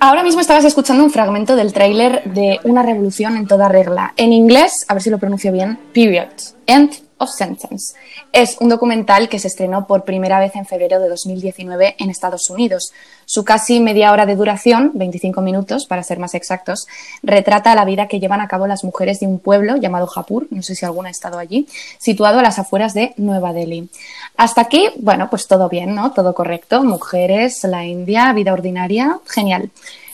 Ahora 0.00 0.22
mismo 0.22 0.40
estabas 0.40 0.64
escuchando 0.64 1.04
un 1.04 1.10
fragmento 1.10 1.56
del 1.56 1.72
tráiler 1.72 2.22
de 2.24 2.60
Una 2.64 2.82
revolución 2.82 3.36
en 3.36 3.46
toda 3.46 3.68
regla. 3.68 4.14
En 4.16 4.32
inglés, 4.32 4.84
a 4.88 4.94
ver 4.94 5.02
si 5.02 5.10
lo 5.10 5.18
pronuncio 5.18 5.52
bien, 5.52 5.78
Period. 5.92 6.28
End 6.66 7.07
of 7.18 7.30
Sentence. 7.30 7.94
Es 8.32 8.56
un 8.60 8.68
documental 8.68 9.28
que 9.28 9.38
se 9.38 9.48
estrenó 9.48 9.86
por 9.86 10.04
primera 10.04 10.40
vez 10.40 10.56
en 10.56 10.66
febrero 10.66 11.00
de 11.00 11.08
2019 11.08 11.96
en 11.98 12.10
Estados 12.10 12.50
Unidos. 12.50 12.92
Su 13.26 13.44
casi 13.44 13.80
media 13.80 14.12
hora 14.12 14.26
de 14.26 14.36
duración, 14.36 14.92
25 14.94 15.40
minutos 15.40 15.86
para 15.86 16.02
ser 16.02 16.18
más 16.18 16.34
exactos, 16.34 16.86
retrata 17.22 17.74
la 17.74 17.84
vida 17.84 18.08
que 18.08 18.20
llevan 18.20 18.40
a 18.40 18.48
cabo 18.48 18.66
las 18.66 18.84
mujeres 18.84 19.20
de 19.20 19.26
un 19.26 19.38
pueblo 19.38 19.76
llamado 19.76 20.06
Japur, 20.06 20.46
no 20.50 20.62
sé 20.62 20.74
si 20.74 20.84
alguna 20.84 21.08
ha 21.08 21.12
estado 21.12 21.38
allí, 21.38 21.68
situado 21.98 22.38
a 22.38 22.42
las 22.42 22.58
afueras 22.58 22.94
de 22.94 23.14
Nueva 23.16 23.52
Delhi. 23.52 23.88
Hasta 24.36 24.62
aquí, 24.62 24.88
bueno, 24.98 25.28
pues 25.30 25.46
todo 25.46 25.68
bien, 25.68 25.94
¿no? 25.94 26.12
Todo 26.12 26.34
correcto. 26.34 26.82
Mujeres, 26.84 27.64
la 27.64 27.84
India, 27.84 28.32
vida 28.32 28.52
ordinaria, 28.52 29.18
genial. 29.26 29.70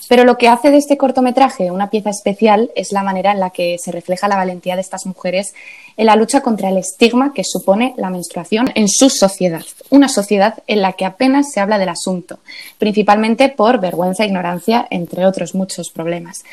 Pero 0.08 0.24
lo 0.24 0.36
que 0.36 0.48
hace 0.48 0.70
de 0.70 0.76
este 0.76 0.96
cortometraje 0.96 1.70
una 1.70 1.90
pieza 1.90 2.10
especial 2.10 2.70
es 2.74 2.92
la 2.92 3.02
manera 3.02 3.32
en 3.32 3.40
la 3.40 3.50
que 3.50 3.76
se 3.78 3.92
refleja 3.92 4.28
la 4.28 4.36
valentía 4.36 4.74
de 4.74 4.82
estas 4.82 5.06
mujeres 5.06 5.54
en 5.96 6.06
la 6.06 6.16
lucha 6.16 6.40
contra 6.40 6.70
el 6.70 6.78
estigma 6.78 7.32
que 7.32 7.44
supone 7.44 7.94
la 7.96 8.10
menstruación 8.10 8.70
en 8.74 8.88
su 8.88 9.10
sociedad. 9.10 9.64
Una 9.90 10.08
sociedad 10.08 10.62
en 10.66 10.82
la 10.82 10.92
que 10.92 11.04
apenas 11.04 11.52
se 11.52 11.60
habla 11.60 11.78
del 11.78 11.88
asunto, 11.88 12.38
principalmente 12.78 13.48
por 13.48 13.80
vergüenza 13.80 14.24
e 14.24 14.26
ignorancia, 14.26 14.86
entre 14.90 15.26
otros 15.26 15.54
muchos 15.54 15.90
problemas. 15.90 16.44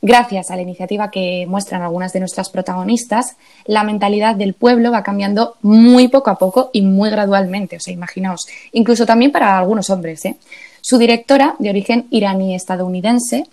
Gracias 0.00 0.50
a 0.50 0.56
la 0.56 0.62
iniciativa 0.62 1.10
que 1.10 1.44
muestran 1.48 1.82
algunas 1.82 2.12
de 2.12 2.20
nuestras 2.20 2.50
protagonistas, 2.50 3.36
la 3.64 3.82
mentalidad 3.82 4.36
del 4.36 4.54
pueblo 4.54 4.92
va 4.92 5.02
cambiando 5.02 5.56
muy 5.62 6.06
poco 6.06 6.30
a 6.30 6.38
poco 6.38 6.70
y 6.72 6.82
muy 6.82 7.10
gradualmente. 7.10 7.76
O 7.76 7.80
sea, 7.80 7.92
imaginaos, 7.92 8.46
incluso 8.72 9.06
también 9.06 9.32
para 9.32 9.58
algunos 9.58 9.90
hombres. 9.90 10.24
¿eh? 10.24 10.36
Su 10.80 10.98
directora, 10.98 11.56
de 11.58 11.70
origen 11.70 12.06
iraní-estadounidense, 12.10 13.48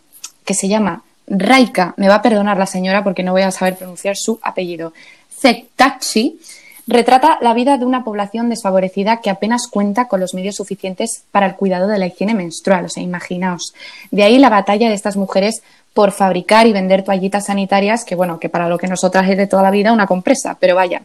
que 0.46 0.54
se 0.54 0.68
llama 0.68 1.04
Raika, 1.28 1.96
me 1.98 2.08
va 2.08 2.16
a 2.16 2.22
perdonar 2.22 2.58
la 2.58 2.68
señora 2.68 3.04
porque 3.04 3.24
no 3.24 3.32
voy 3.32 3.42
a 3.42 3.50
saber 3.50 3.75
pronunciar 3.75 4.16
su 4.16 4.38
apellido, 4.44 4.94
Zektachi, 5.46 6.40
retrata 6.88 7.38
la 7.40 7.54
vida 7.54 7.78
de 7.78 7.86
una 7.86 8.04
población 8.04 8.50
desfavorecida 8.50 9.22
que 9.22 9.30
apenas 9.30 9.68
cuenta 9.68 10.08
con 10.08 10.20
los 10.20 10.34
medios 10.34 10.56
suficientes 10.56 11.22
para 11.32 11.46
el 11.46 11.56
cuidado 11.56 11.88
de 11.88 12.00
la 12.00 12.08
higiene 12.08 12.34
menstrual. 12.34 12.86
O 12.86 12.90
sea, 12.90 13.04
imaginaos. 13.04 13.75
De 14.10 14.24
ahí 14.24 14.40
la 14.40 14.50
batalla 14.50 14.90
de 14.90 14.96
estas 14.96 15.18
mujeres 15.18 15.62
por 15.96 16.12
fabricar 16.12 16.68
y 16.68 16.74
vender 16.74 17.04
toallitas 17.04 17.46
sanitarias, 17.46 18.04
que 18.04 18.16
bueno, 18.16 18.38
que 18.38 18.50
para 18.50 18.68
lo 18.68 18.78
que 18.78 18.86
nosotras 18.86 19.30
es 19.30 19.38
de 19.38 19.48
toda 19.48 19.64
la 19.64 19.72
vida 19.72 19.94
una 19.94 20.06
compresa, 20.06 20.58
pero 20.60 20.75
vaya. 20.75 21.04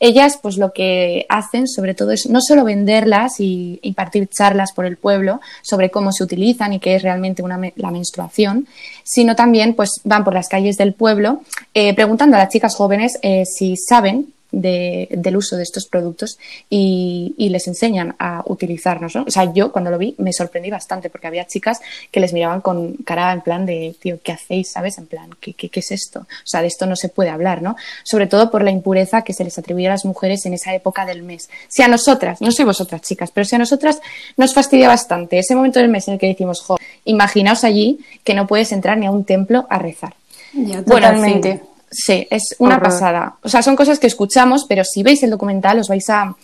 Ellas, 0.00 0.38
pues 0.40 0.56
lo 0.56 0.72
que 0.72 1.26
hacen, 1.28 1.68
sobre 1.68 1.92
todo, 1.92 2.12
es 2.12 2.26
no 2.28 2.40
solo 2.40 2.64
venderlas 2.64 3.40
y 3.40 3.78
impartir 3.82 4.26
charlas 4.28 4.72
por 4.72 4.86
el 4.86 4.96
pueblo 4.96 5.42
sobre 5.60 5.90
cómo 5.90 6.12
se 6.12 6.24
utilizan 6.24 6.72
y 6.72 6.80
qué 6.80 6.96
es 6.96 7.02
realmente 7.02 7.42
una, 7.42 7.60
la 7.76 7.90
menstruación, 7.90 8.66
sino 9.04 9.36
también, 9.36 9.74
pues 9.74 10.00
van 10.02 10.24
por 10.24 10.32
las 10.32 10.48
calles 10.48 10.78
del 10.78 10.94
pueblo 10.94 11.42
eh, 11.74 11.94
preguntando 11.94 12.36
a 12.36 12.40
las 12.40 12.48
chicas 12.48 12.74
jóvenes 12.74 13.18
eh, 13.20 13.44
si 13.44 13.76
saben 13.76 14.31
de- 14.52 15.08
del 15.10 15.36
uso 15.36 15.56
de 15.56 15.62
estos 15.64 15.86
productos 15.86 16.38
y, 16.70 17.34
y 17.36 17.48
les 17.48 17.66
enseñan 17.66 18.14
a 18.18 18.42
utilizarlos. 18.46 19.16
¿no? 19.16 19.24
O 19.24 19.30
sea, 19.30 19.52
yo 19.52 19.72
cuando 19.72 19.90
lo 19.90 19.98
vi 19.98 20.14
me 20.18 20.32
sorprendí 20.32 20.70
bastante 20.70 21.10
porque 21.10 21.26
había 21.26 21.46
chicas 21.46 21.80
que 22.10 22.20
les 22.20 22.32
miraban 22.32 22.60
con 22.60 22.92
cara 23.04 23.32
en 23.32 23.40
plan 23.40 23.66
de, 23.66 23.94
tío, 24.00 24.18
¿qué 24.22 24.32
hacéis? 24.32 24.70
¿Sabes? 24.70 24.98
En 24.98 25.06
plan, 25.06 25.30
¿qué, 25.40 25.54
qué, 25.54 25.68
qué 25.68 25.80
es 25.80 25.90
esto? 25.90 26.20
O 26.20 26.26
sea, 26.46 26.60
de 26.60 26.68
esto 26.68 26.86
no 26.86 26.94
se 26.96 27.08
puede 27.08 27.30
hablar, 27.30 27.62
¿no? 27.62 27.76
Sobre 28.04 28.26
todo 28.26 28.50
por 28.50 28.62
la 28.62 28.70
impureza 28.70 29.22
que 29.22 29.32
se 29.32 29.42
les 29.44 29.58
atribuye 29.58 29.86
a 29.88 29.90
las 29.90 30.04
mujeres 30.04 30.44
en 30.46 30.54
esa 30.54 30.74
época 30.74 31.06
del 31.06 31.22
mes. 31.22 31.48
Si 31.68 31.82
a 31.82 31.88
nosotras, 31.88 32.40
no 32.40 32.52
soy 32.52 32.64
vosotras 32.64 33.00
chicas, 33.02 33.30
pero 33.32 33.44
si 33.44 33.56
a 33.56 33.58
nosotras 33.58 34.00
nos 34.36 34.54
fastidia 34.54 34.88
bastante 34.88 35.38
ese 35.38 35.54
momento 35.54 35.78
del 35.80 35.88
mes 35.88 36.06
en 36.08 36.14
el 36.14 36.20
que 36.20 36.26
decimos, 36.28 36.60
jo, 36.60 36.76
imaginaos 37.04 37.64
allí 37.64 37.98
que 38.24 38.34
no 38.34 38.46
puedes 38.46 38.72
entrar 38.72 38.98
ni 38.98 39.06
a 39.06 39.10
un 39.10 39.24
templo 39.24 39.66
a 39.70 39.78
rezar. 39.78 40.14
Bueno, 40.52 40.68
en 40.76 40.84
fin, 40.84 40.84
Totalmente. 40.84 41.60
Sí, 41.92 42.26
es 42.30 42.56
una 42.58 42.76
Horror. 42.76 42.88
pasada. 42.88 43.34
O 43.42 43.48
sea, 43.48 43.62
son 43.62 43.76
cosas 43.76 43.98
que 43.98 44.06
escuchamos, 44.06 44.64
pero 44.68 44.82
si 44.84 45.02
veis 45.02 45.22
el 45.22 45.30
documental 45.30 45.78
os 45.78 45.88
vais 45.88 46.08
a 46.10 46.34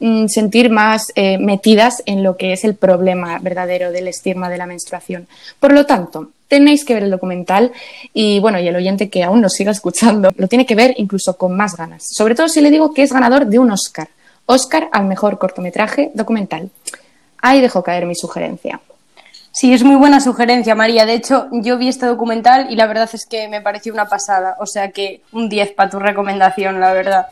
mm, 0.00 0.26
sentir 0.26 0.70
más 0.70 1.12
eh, 1.14 1.38
metidas 1.38 2.02
en 2.06 2.22
lo 2.22 2.36
que 2.36 2.52
es 2.52 2.64
el 2.64 2.74
problema 2.74 3.38
verdadero 3.38 3.92
del 3.92 4.08
estigma 4.08 4.48
de 4.48 4.58
la 4.58 4.66
menstruación. 4.66 5.28
Por 5.60 5.72
lo 5.72 5.86
tanto, 5.86 6.30
tenéis 6.48 6.84
que 6.84 6.94
ver 6.94 7.04
el 7.04 7.10
documental 7.10 7.72
y 8.12 8.40
bueno, 8.40 8.58
y 8.58 8.66
el 8.66 8.76
oyente 8.76 9.10
que 9.10 9.22
aún 9.22 9.40
nos 9.40 9.52
siga 9.52 9.70
escuchando 9.72 10.30
lo 10.36 10.48
tiene 10.48 10.66
que 10.66 10.74
ver 10.74 10.94
incluso 10.96 11.36
con 11.36 11.56
más 11.56 11.76
ganas. 11.76 12.04
Sobre 12.08 12.34
todo 12.34 12.48
si 12.48 12.60
le 12.60 12.70
digo 12.70 12.92
que 12.92 13.02
es 13.02 13.12
ganador 13.12 13.46
de 13.46 13.58
un 13.58 13.70
Oscar. 13.70 14.08
Oscar 14.46 14.88
al 14.92 15.06
mejor 15.06 15.38
cortometraje 15.38 16.10
documental. 16.14 16.70
Ahí 17.42 17.60
dejo 17.60 17.82
caer 17.82 18.06
mi 18.06 18.14
sugerencia. 18.14 18.80
Sí, 19.58 19.72
es 19.72 19.82
muy 19.82 19.96
buena 19.96 20.20
sugerencia, 20.20 20.74
María. 20.74 21.06
De 21.06 21.14
hecho, 21.14 21.48
yo 21.50 21.78
vi 21.78 21.88
este 21.88 22.04
documental 22.04 22.66
y 22.70 22.76
la 22.76 22.86
verdad 22.86 23.08
es 23.10 23.24
que 23.24 23.48
me 23.48 23.62
pareció 23.62 23.90
una 23.90 24.06
pasada. 24.06 24.54
O 24.60 24.66
sea 24.66 24.90
que 24.90 25.22
un 25.32 25.48
10 25.48 25.72
para 25.72 25.88
tu 25.88 25.98
recomendación, 25.98 26.78
la 26.78 26.92
verdad. 26.92 27.28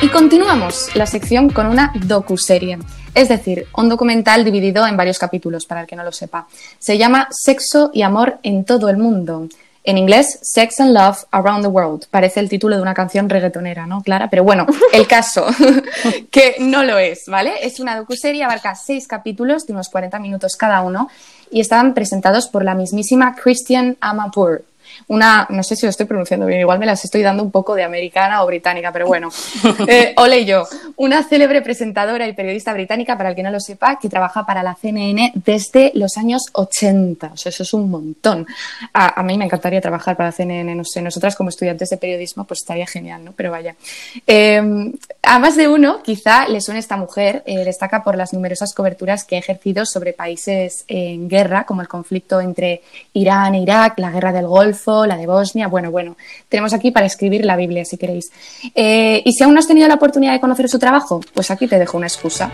Y 0.00 0.08
continuamos 0.08 0.96
la 0.96 1.04
sección 1.04 1.50
con 1.50 1.66
una 1.66 1.92
docuserie, 2.06 2.78
es 3.14 3.28
decir, 3.28 3.66
un 3.76 3.90
documental 3.90 4.42
dividido 4.42 4.86
en 4.86 4.96
varios 4.96 5.18
capítulos, 5.18 5.66
para 5.66 5.82
el 5.82 5.86
que 5.86 5.94
no 5.94 6.04
lo 6.04 6.12
sepa. 6.12 6.46
Se 6.78 6.96
llama 6.96 7.28
Sexo 7.30 7.90
y 7.92 8.00
Amor 8.00 8.38
en 8.44 8.64
todo 8.64 8.88
el 8.88 8.96
mundo. 8.96 9.46
En 9.86 9.98
inglés, 9.98 10.40
Sex 10.42 10.80
and 10.80 10.92
Love 10.92 11.26
Around 11.30 11.62
the 11.62 11.68
World. 11.68 12.06
Parece 12.10 12.40
el 12.40 12.48
título 12.48 12.74
de 12.74 12.82
una 12.82 12.92
canción 12.92 13.30
reggaetonera, 13.30 13.86
¿no, 13.86 14.02
Clara? 14.02 14.28
Pero 14.28 14.42
bueno, 14.42 14.66
el 14.92 15.06
caso, 15.06 15.46
que 16.32 16.56
no 16.58 16.82
lo 16.82 16.98
es, 16.98 17.26
¿vale? 17.28 17.52
Es 17.62 17.78
una 17.78 17.96
docuserie, 17.96 18.42
abarca 18.42 18.74
seis 18.74 19.06
capítulos 19.06 19.64
de 19.64 19.74
unos 19.74 19.88
40 19.88 20.18
minutos 20.18 20.56
cada 20.56 20.82
uno 20.82 21.08
y 21.52 21.60
están 21.60 21.94
presentados 21.94 22.48
por 22.48 22.64
la 22.64 22.74
mismísima 22.74 23.36
Christian 23.36 23.96
Amanpour. 24.00 24.64
Una, 25.08 25.46
no 25.50 25.62
sé 25.62 25.76
si 25.76 25.86
lo 25.86 25.90
estoy 25.90 26.06
pronunciando 26.06 26.46
bien, 26.46 26.60
igual 26.60 26.78
me 26.78 26.86
las 26.86 27.04
estoy 27.04 27.22
dando 27.22 27.42
un 27.42 27.50
poco 27.50 27.74
de 27.74 27.84
americana 27.84 28.42
o 28.42 28.46
británica, 28.46 28.92
pero 28.92 29.06
bueno. 29.06 29.30
Eh, 29.88 30.14
ole 30.16 30.44
yo, 30.44 30.66
una 30.96 31.22
célebre 31.22 31.62
presentadora 31.62 32.26
y 32.26 32.32
periodista 32.32 32.72
británica, 32.72 33.16
para 33.16 33.30
el 33.30 33.36
que 33.36 33.42
no 33.42 33.50
lo 33.50 33.60
sepa, 33.60 33.98
que 34.00 34.08
trabaja 34.08 34.44
para 34.44 34.62
la 34.62 34.74
CNN 34.74 35.32
desde 35.34 35.92
los 35.94 36.16
años 36.16 36.42
80. 36.52 37.32
O 37.32 37.36
sea, 37.36 37.50
eso 37.50 37.62
es 37.62 37.72
un 37.72 37.90
montón. 37.90 38.46
A, 38.92 39.22
mí 39.22 39.38
me 39.38 39.44
encantaría 39.44 39.80
trabajar 39.80 40.16
para 40.16 40.30
la 40.30 40.32
CNN, 40.32 40.74
no 40.74 40.84
sé, 40.84 41.02
nosotras 41.02 41.36
como 41.36 41.50
estudiantes 41.50 41.90
de 41.90 41.98
periodismo, 41.98 42.44
pues 42.44 42.60
estaría 42.60 42.86
genial, 42.86 43.24
¿no? 43.24 43.32
Pero 43.32 43.50
vaya. 43.50 43.76
Eh, 44.26 44.92
a 45.28 45.40
más 45.40 45.56
de 45.56 45.66
uno, 45.66 46.02
quizá 46.04 46.46
le 46.46 46.60
suene 46.60 46.78
esta 46.78 46.96
mujer, 46.96 47.42
eh, 47.46 47.64
destaca 47.64 48.04
por 48.04 48.16
las 48.16 48.32
numerosas 48.32 48.72
coberturas 48.72 49.24
que 49.24 49.34
ha 49.34 49.40
ejercido 49.40 49.84
sobre 49.84 50.12
países 50.12 50.84
en 50.86 51.28
guerra, 51.28 51.64
como 51.64 51.80
el 51.80 51.88
conflicto 51.88 52.40
entre 52.40 52.82
Irán 53.12 53.56
e 53.56 53.60
Irak, 53.62 53.98
la 53.98 54.12
guerra 54.12 54.32
del 54.32 54.46
Golfo, 54.46 55.04
la 55.04 55.16
de 55.16 55.26
Bosnia. 55.26 55.66
Bueno, 55.66 55.90
bueno, 55.90 56.16
tenemos 56.48 56.72
aquí 56.72 56.92
para 56.92 57.06
escribir 57.06 57.44
la 57.44 57.56
Biblia, 57.56 57.84
si 57.84 57.98
queréis. 57.98 58.30
Eh, 58.72 59.20
y 59.24 59.32
si 59.32 59.42
aún 59.42 59.54
no 59.54 59.58
has 59.58 59.66
tenido 59.66 59.88
la 59.88 59.94
oportunidad 59.94 60.32
de 60.32 60.40
conocer 60.40 60.68
su 60.68 60.78
trabajo, 60.78 61.20
pues 61.34 61.50
aquí 61.50 61.66
te 61.66 61.78
dejo 61.78 61.96
una 61.96 62.06
excusa. 62.06 62.52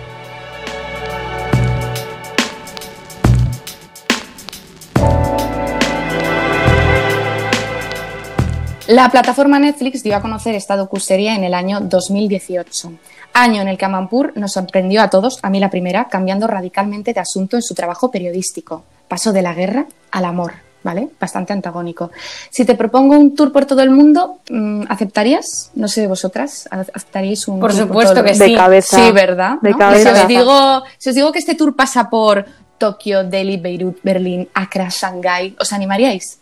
La 8.89 9.09
plataforma 9.11 9.59
Netflix 9.59 10.03
dio 10.03 10.17
a 10.17 10.21
conocer 10.21 10.55
esta 10.55 10.77
docuserie 10.77 11.33
en 11.35 11.45
el 11.45 11.55
año 11.55 11.81
2018, 11.81 12.93
año 13.33 13.63
en 13.63 13.69
el 13.69 13.79
que 13.79 13.85
Amanpour 13.85 14.33
nos 14.37 14.53
sorprendió 14.53 15.03
a 15.03 15.09
todos, 15.11 15.39
a 15.43 15.51
mí 15.51 15.61
la 15.61 15.71
primera, 15.71 16.09
cambiando 16.09 16.47
radicalmente 16.49 17.13
de 17.13 17.21
asunto 17.21 17.57
en 17.57 17.63
su 17.63 17.75
trabajo 17.75 18.11
periodístico. 18.11 18.83
Pasó 19.07 19.33
de 19.33 19.43
la 19.43 19.55
guerra 19.55 19.87
al 20.11 20.25
amor, 20.25 20.55
¿vale? 20.83 21.11
Bastante 21.21 21.53
antagónico. 21.53 22.11
Si 22.51 22.65
te 22.65 22.75
propongo 22.75 23.17
un 23.17 23.37
tour 23.37 23.53
por 23.53 23.67
todo 23.67 23.83
el 23.83 23.91
mundo, 23.91 24.39
mm, 24.51 24.83
¿aceptarías? 24.89 25.71
No 25.77 25.87
sé 25.87 26.09
vosotras, 26.09 26.69
¿aceptaríais 26.71 27.47
un 27.47 27.61
Por 27.61 27.71
tour 27.71 27.83
supuesto 27.87 28.15
todo 28.15 28.25
el 28.25 28.27
que 28.27 28.33
mundo? 28.33 28.45
sí. 28.47 28.51
De 28.51 28.57
cabeza. 28.57 28.97
Sí, 28.97 29.13
¿verdad? 29.13 29.55
De 29.63 29.71
¿No? 29.71 29.79
cabeza. 29.79 30.15
Si 30.17 30.23
os, 30.23 30.29
digo, 30.29 30.83
si 30.99 31.09
os 31.11 31.15
digo 31.15 31.31
que 31.31 31.39
este 31.39 31.55
tour 31.55 31.77
pasa 31.77 32.11
por 32.11 32.45
Tokio, 32.79 33.23
Delhi, 33.23 33.59
Beirut, 33.59 33.99
Berlín, 34.03 34.49
Accra, 34.55 34.89
Shanghái, 34.91 35.55
¿os 35.61 35.73
animaríais? 35.73 36.41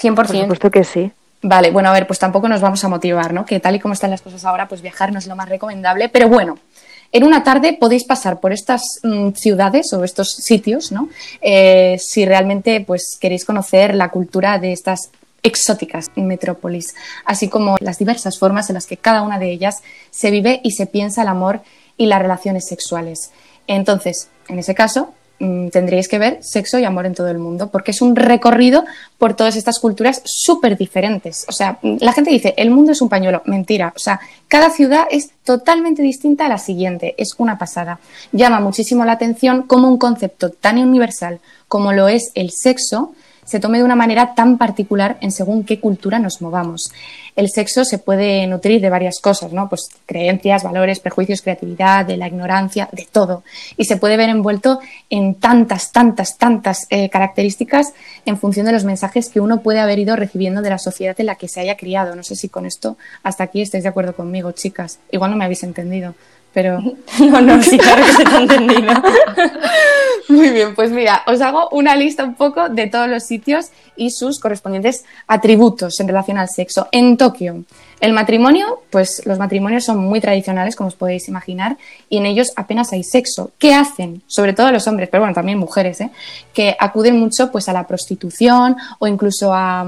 100%. 0.00 0.14
Por 0.16 0.26
supuesto 0.26 0.70
que 0.70 0.82
sí. 0.82 1.12
Vale, 1.42 1.70
bueno, 1.70 1.90
a 1.90 1.92
ver, 1.92 2.06
pues 2.06 2.18
tampoco 2.18 2.48
nos 2.48 2.60
vamos 2.60 2.82
a 2.84 2.88
motivar, 2.88 3.32
¿no? 3.32 3.44
Que 3.44 3.60
tal 3.60 3.76
y 3.76 3.80
como 3.80 3.94
están 3.94 4.10
las 4.10 4.22
cosas 4.22 4.44
ahora, 4.44 4.68
pues 4.68 4.82
viajar 4.82 5.12
no 5.12 5.18
es 5.18 5.26
lo 5.26 5.36
más 5.36 5.48
recomendable, 5.48 6.08
pero 6.08 6.28
bueno. 6.28 6.58
En 7.12 7.22
una 7.22 7.44
tarde 7.44 7.76
podéis 7.78 8.04
pasar 8.04 8.40
por 8.40 8.52
estas 8.52 8.82
mm, 9.02 9.30
ciudades 9.30 9.92
o 9.92 10.02
estos 10.02 10.32
sitios, 10.32 10.90
¿no? 10.90 11.08
Eh, 11.40 11.96
si 12.00 12.26
realmente 12.26 12.80
pues 12.80 13.16
queréis 13.20 13.44
conocer 13.44 13.94
la 13.94 14.08
cultura 14.08 14.58
de 14.58 14.72
estas 14.72 15.10
exóticas 15.42 16.10
metrópolis, 16.16 16.94
así 17.24 17.48
como 17.48 17.76
las 17.80 17.98
diversas 17.98 18.38
formas 18.38 18.68
en 18.68 18.74
las 18.74 18.86
que 18.86 18.96
cada 18.96 19.22
una 19.22 19.38
de 19.38 19.52
ellas 19.52 19.82
se 20.10 20.32
vive 20.32 20.60
y 20.64 20.72
se 20.72 20.86
piensa 20.86 21.22
el 21.22 21.28
amor 21.28 21.62
y 21.96 22.06
las 22.06 22.20
relaciones 22.20 22.66
sexuales. 22.66 23.30
Entonces, 23.68 24.28
en 24.48 24.58
ese 24.58 24.74
caso, 24.74 25.14
mm, 25.38 25.68
tendréis 25.68 26.08
que 26.08 26.18
ver 26.18 26.38
sexo 26.42 26.78
y 26.78 26.84
amor 26.84 27.06
en 27.06 27.14
todo 27.14 27.28
el 27.28 27.38
mundo, 27.38 27.70
porque 27.70 27.90
es 27.90 28.02
un 28.02 28.16
recorrido 28.16 28.84
por 29.18 29.34
todas 29.34 29.56
estas 29.56 29.78
culturas 29.78 30.22
súper 30.24 30.76
diferentes. 30.76 31.44
O 31.48 31.52
sea, 31.52 31.78
mm, 31.82 31.96
la 32.00 32.12
gente 32.12 32.30
dice, 32.30 32.54
el 32.56 32.70
mundo 32.70 32.92
es 32.92 33.00
un 33.00 33.08
pañuelo. 33.08 33.42
Mentira. 33.46 33.92
O 33.94 33.98
sea, 33.98 34.20
cada 34.48 34.70
ciudad 34.70 35.06
es 35.10 35.30
totalmente 35.44 36.02
distinta 36.02 36.46
a 36.46 36.48
la 36.48 36.58
siguiente. 36.58 37.14
Es 37.18 37.34
una 37.38 37.58
pasada. 37.58 37.98
Llama 38.32 38.60
muchísimo 38.60 39.04
la 39.04 39.12
atención 39.12 39.62
cómo 39.62 39.88
un 39.88 39.98
concepto 39.98 40.50
tan 40.50 40.78
universal 40.78 41.40
como 41.68 41.92
lo 41.92 42.08
es 42.08 42.30
el 42.34 42.50
sexo 42.50 43.12
se 43.46 43.60
tome 43.60 43.78
de 43.78 43.84
una 43.84 43.96
manera 43.96 44.34
tan 44.34 44.58
particular 44.58 45.16
en 45.20 45.30
según 45.30 45.64
qué 45.64 45.80
cultura 45.80 46.18
nos 46.18 46.42
movamos. 46.42 46.92
El 47.36 47.48
sexo 47.48 47.84
se 47.84 47.98
puede 47.98 48.46
nutrir 48.46 48.80
de 48.80 48.90
varias 48.90 49.20
cosas, 49.20 49.52
¿no? 49.52 49.68
Pues 49.68 49.88
creencias, 50.04 50.64
valores, 50.64 51.00
prejuicios, 51.00 51.42
creatividad, 51.42 52.04
de 52.04 52.16
la 52.16 52.26
ignorancia, 52.26 52.88
de 52.92 53.06
todo. 53.10 53.44
Y 53.76 53.84
se 53.84 53.98
puede 53.98 54.16
ver 54.16 54.30
envuelto 54.30 54.80
en 55.08 55.36
tantas, 55.36 55.92
tantas, 55.92 56.36
tantas 56.38 56.86
eh, 56.90 57.08
características 57.08 57.94
en 58.24 58.36
función 58.36 58.66
de 58.66 58.72
los 58.72 58.84
mensajes 58.84 59.28
que 59.28 59.40
uno 59.40 59.60
puede 59.60 59.80
haber 59.80 59.98
ido 59.98 60.16
recibiendo 60.16 60.60
de 60.60 60.70
la 60.70 60.78
sociedad 60.78 61.14
en 61.18 61.26
la 61.26 61.36
que 61.36 61.48
se 61.48 61.60
haya 61.60 61.76
criado. 61.76 62.16
No 62.16 62.24
sé 62.24 62.36
si 62.36 62.48
con 62.48 62.66
esto 62.66 62.96
hasta 63.22 63.44
aquí 63.44 63.62
estáis 63.62 63.84
de 63.84 63.90
acuerdo 63.90 64.14
conmigo, 64.14 64.52
chicas. 64.52 64.98
Igual 65.10 65.30
no 65.30 65.36
me 65.36 65.44
habéis 65.44 65.62
entendido, 65.62 66.14
pero 66.52 66.80
No, 67.20 67.40
no, 67.40 67.62
sí, 67.62 67.78
claro 67.78 68.04
que 68.04 68.12
se 68.12 68.24
te 68.24 68.30
ha 68.30 68.40
entendido. 68.40 68.92
Muy 70.28 70.50
bien, 70.50 70.74
pues 70.74 70.90
mira, 70.90 71.22
os 71.26 71.40
hago 71.40 71.68
una 71.70 71.94
lista 71.94 72.24
un 72.24 72.34
poco 72.34 72.68
de 72.68 72.88
todos 72.88 73.08
los 73.08 73.24
sitios 73.24 73.66
y 73.96 74.10
sus 74.10 74.40
correspondientes 74.40 75.04
atributos 75.26 76.00
en 76.00 76.08
relación 76.08 76.36
al 76.38 76.48
sexo. 76.48 76.88
En 76.90 77.16
Tokio, 77.16 77.64
el 78.00 78.12
matrimonio, 78.12 78.82
pues 78.90 79.22
los 79.24 79.38
matrimonios 79.38 79.84
son 79.84 79.98
muy 79.98 80.20
tradicionales, 80.20 80.74
como 80.74 80.88
os 80.88 80.96
podéis 80.96 81.28
imaginar, 81.28 81.76
y 82.08 82.18
en 82.18 82.26
ellos 82.26 82.52
apenas 82.56 82.92
hay 82.92 83.04
sexo. 83.04 83.52
¿Qué 83.58 83.72
hacen? 83.72 84.22
Sobre 84.26 84.52
todo 84.52 84.72
los 84.72 84.86
hombres, 84.88 85.08
pero 85.10 85.22
bueno, 85.22 85.34
también 85.34 85.58
mujeres, 85.58 86.00
¿eh? 86.00 86.10
que 86.52 86.76
acuden 86.78 87.18
mucho 87.18 87.52
pues 87.52 87.68
a 87.68 87.72
la 87.72 87.86
prostitución 87.86 88.76
o 88.98 89.06
incluso 89.06 89.54
a 89.54 89.86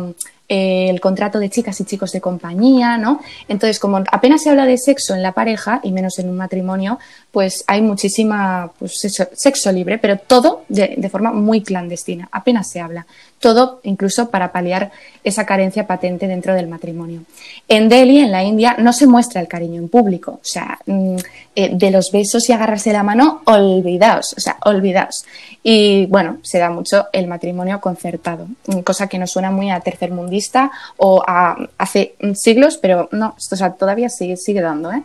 eh, 0.50 0.88
el 0.88 0.98
contrato 0.98 1.38
de 1.38 1.50
chicas 1.50 1.78
y 1.80 1.84
chicos 1.84 2.10
de 2.12 2.22
compañía, 2.22 2.96
¿no? 2.96 3.20
Entonces, 3.48 3.78
como 3.78 3.98
apenas 4.10 4.42
se 4.42 4.48
habla 4.48 4.64
de 4.64 4.78
sexo 4.78 5.14
en 5.14 5.22
la 5.22 5.32
pareja, 5.32 5.80
y 5.82 5.92
menos 5.92 6.18
en 6.18 6.30
un 6.30 6.38
matrimonio, 6.38 6.98
pues 7.38 7.62
hay 7.68 7.82
muchísima 7.82 8.72
pues, 8.80 9.00
sexo, 9.32 9.70
libre, 9.70 9.98
pero 9.98 10.18
todo 10.18 10.64
de, 10.68 11.08
forma 11.08 11.30
muy 11.30 11.62
clandestina, 11.62 12.28
apenas 12.32 12.68
se 12.68 12.80
habla. 12.80 13.06
Todo 13.38 13.78
incluso 13.84 14.30
para 14.30 14.50
paliar 14.50 14.90
esa 15.22 15.46
carencia 15.46 15.86
patente 15.86 16.26
dentro 16.26 16.52
del 16.54 16.66
matrimonio. 16.66 17.22
En 17.68 17.88
Delhi, 17.88 18.18
en 18.18 18.32
la 18.32 18.42
India, 18.42 18.74
no 18.80 18.92
se 18.92 19.06
muestra 19.06 19.40
el 19.40 19.46
cariño 19.46 19.80
en 19.80 19.88
público. 19.88 20.32
O 20.32 20.40
sea, 20.42 20.80
mm, 20.86 21.16
eh, 21.54 21.70
de 21.72 21.90
los 21.92 22.10
besos 22.10 22.48
y 22.48 22.52
agarrarse 22.52 22.92
la 22.92 23.02
mano, 23.02 23.42
olvidaos, 23.44 24.34
o 24.36 24.40
sea, 24.40 24.56
olvidaos. 24.64 25.24
Y 25.62 26.06
bueno, 26.06 26.38
se 26.42 26.58
da 26.58 26.70
mucho 26.70 27.06
el 27.12 27.26
matrimonio 27.26 27.80
concertado, 27.80 28.46
cosa 28.84 29.08
que 29.08 29.18
nos 29.18 29.32
suena 29.32 29.50
muy 29.50 29.70
a 29.70 29.80
tercermundista 29.80 30.70
o 30.96 31.22
a 31.26 31.56
hace 31.76 32.14
siglos, 32.34 32.78
pero 32.78 33.08
no, 33.12 33.34
o 33.36 33.56
sea, 33.56 33.72
todavía 33.72 34.08
sigue, 34.08 34.36
sigue 34.36 34.60
dando. 34.60 34.92
¿eh? 34.92 35.02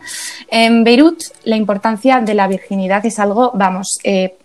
En 0.48 0.84
Beirut, 0.84 1.22
la 1.44 1.56
importancia 1.56 2.20
de 2.24 2.34
la 2.34 2.48
virginidad 2.48 3.04
es 3.06 3.18
algo, 3.18 3.52
vamos, 3.54 3.98
eh, 4.04 4.36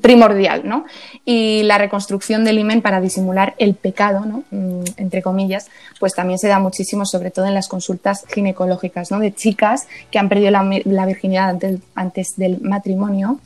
primordial, 0.00 0.62
¿no? 0.64 0.84
Y 1.24 1.62
la 1.62 1.78
reconstrucción 1.78 2.44
del 2.44 2.58
himen 2.58 2.82
para 2.82 3.00
disimular 3.00 3.54
el 3.58 3.74
pecado, 3.74 4.24
¿no? 4.24 4.42
Mm, 4.50 4.84
entre 4.96 5.22
comillas, 5.22 5.68
pues 6.00 6.14
también 6.14 6.38
se 6.38 6.48
da 6.48 6.58
muchísimo, 6.58 7.06
sobre 7.06 7.30
todo 7.30 7.46
en 7.46 7.54
las 7.54 7.68
consultas 7.68 8.24
ginecológicas, 8.32 9.10
¿no? 9.10 9.20
De 9.20 9.32
chicas 9.32 9.86
que 10.10 10.18
han 10.18 10.28
perdido 10.28 10.50
la, 10.50 11.06
virginidad 11.06 11.48
antes, 11.48 11.80
antes 11.94 12.36
del 12.36 12.60
matrimonio 12.60 13.38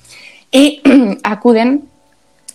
y 0.51 0.81
acuden 1.23 1.85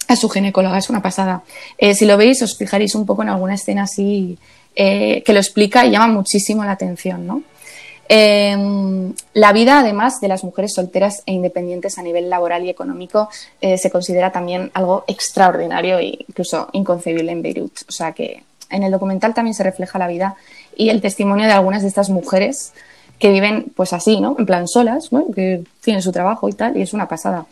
a 0.08 0.16
su 0.16 0.28
ginecóloga, 0.28 0.78
es 0.78 0.90
una 0.90 1.02
pasada. 1.02 1.44
Eh, 1.78 1.94
si 1.94 2.06
lo 2.06 2.18
veis, 2.18 2.42
os 2.42 2.58
fijaréis 2.58 2.96
un 2.96 3.06
poco 3.06 3.22
en 3.22 3.30
alguna 3.30 3.54
escena 3.54 3.84
así 3.84 4.38
eh, 4.76 5.22
que 5.24 5.34
lo 5.34 5.40
explica 5.40 5.86
y 5.86 5.92
llama 5.92 6.08
muchísimo 6.08 6.66
la 6.66 6.72
atención, 6.72 7.28
¿no? 7.28 7.44
Eh, 8.10 9.14
la 9.34 9.54
vida, 9.54 9.80
además, 9.80 10.20
de 10.20 10.28
las 10.28 10.44
mujeres 10.44 10.74
solteras 10.74 11.24
e 11.26 11.34
independientes 11.34 11.98
a 11.98 12.04
nivel 12.04 12.30
laboral 12.30 12.66
y 12.66 12.70
económico 12.70 13.30
eh, 13.62 13.78
se 13.78 13.90
considera 13.90 14.32
también 14.32 14.72
algo 14.74 15.04
extraordinario 15.08 15.98
e 16.00 16.20
incluso 16.28 16.70
inconcebible 16.74 17.32
en 17.32 17.42
Beirut. 17.42 17.82
O 17.88 17.92
sea 17.92 18.12
que 18.12 18.44
en 18.70 18.84
el 18.84 18.92
documental 18.92 19.34
también 19.34 19.54
se 19.54 19.64
refleja 19.64 20.00
la 20.00 20.08
vida 20.08 20.36
y 20.76 20.90
el 20.90 21.02
testimonio 21.02 21.46
de 21.46 21.54
algunas 21.54 21.84
de 21.84 21.88
estas 21.88 22.10
mujeres 22.10 22.74
que 23.20 23.32
viven 23.32 23.72
pues 23.76 23.94
así, 23.94 24.20
¿no? 24.20 24.36
En 24.38 24.46
plan 24.46 24.68
solas, 24.68 25.10
que 25.34 25.64
tienen 25.82 26.02
su 26.02 26.12
trabajo 26.12 26.50
y 26.50 26.54
tal, 26.54 26.76
y 26.76 26.82
es 26.82 26.94
una 26.94 27.08
pasada. 27.08 27.46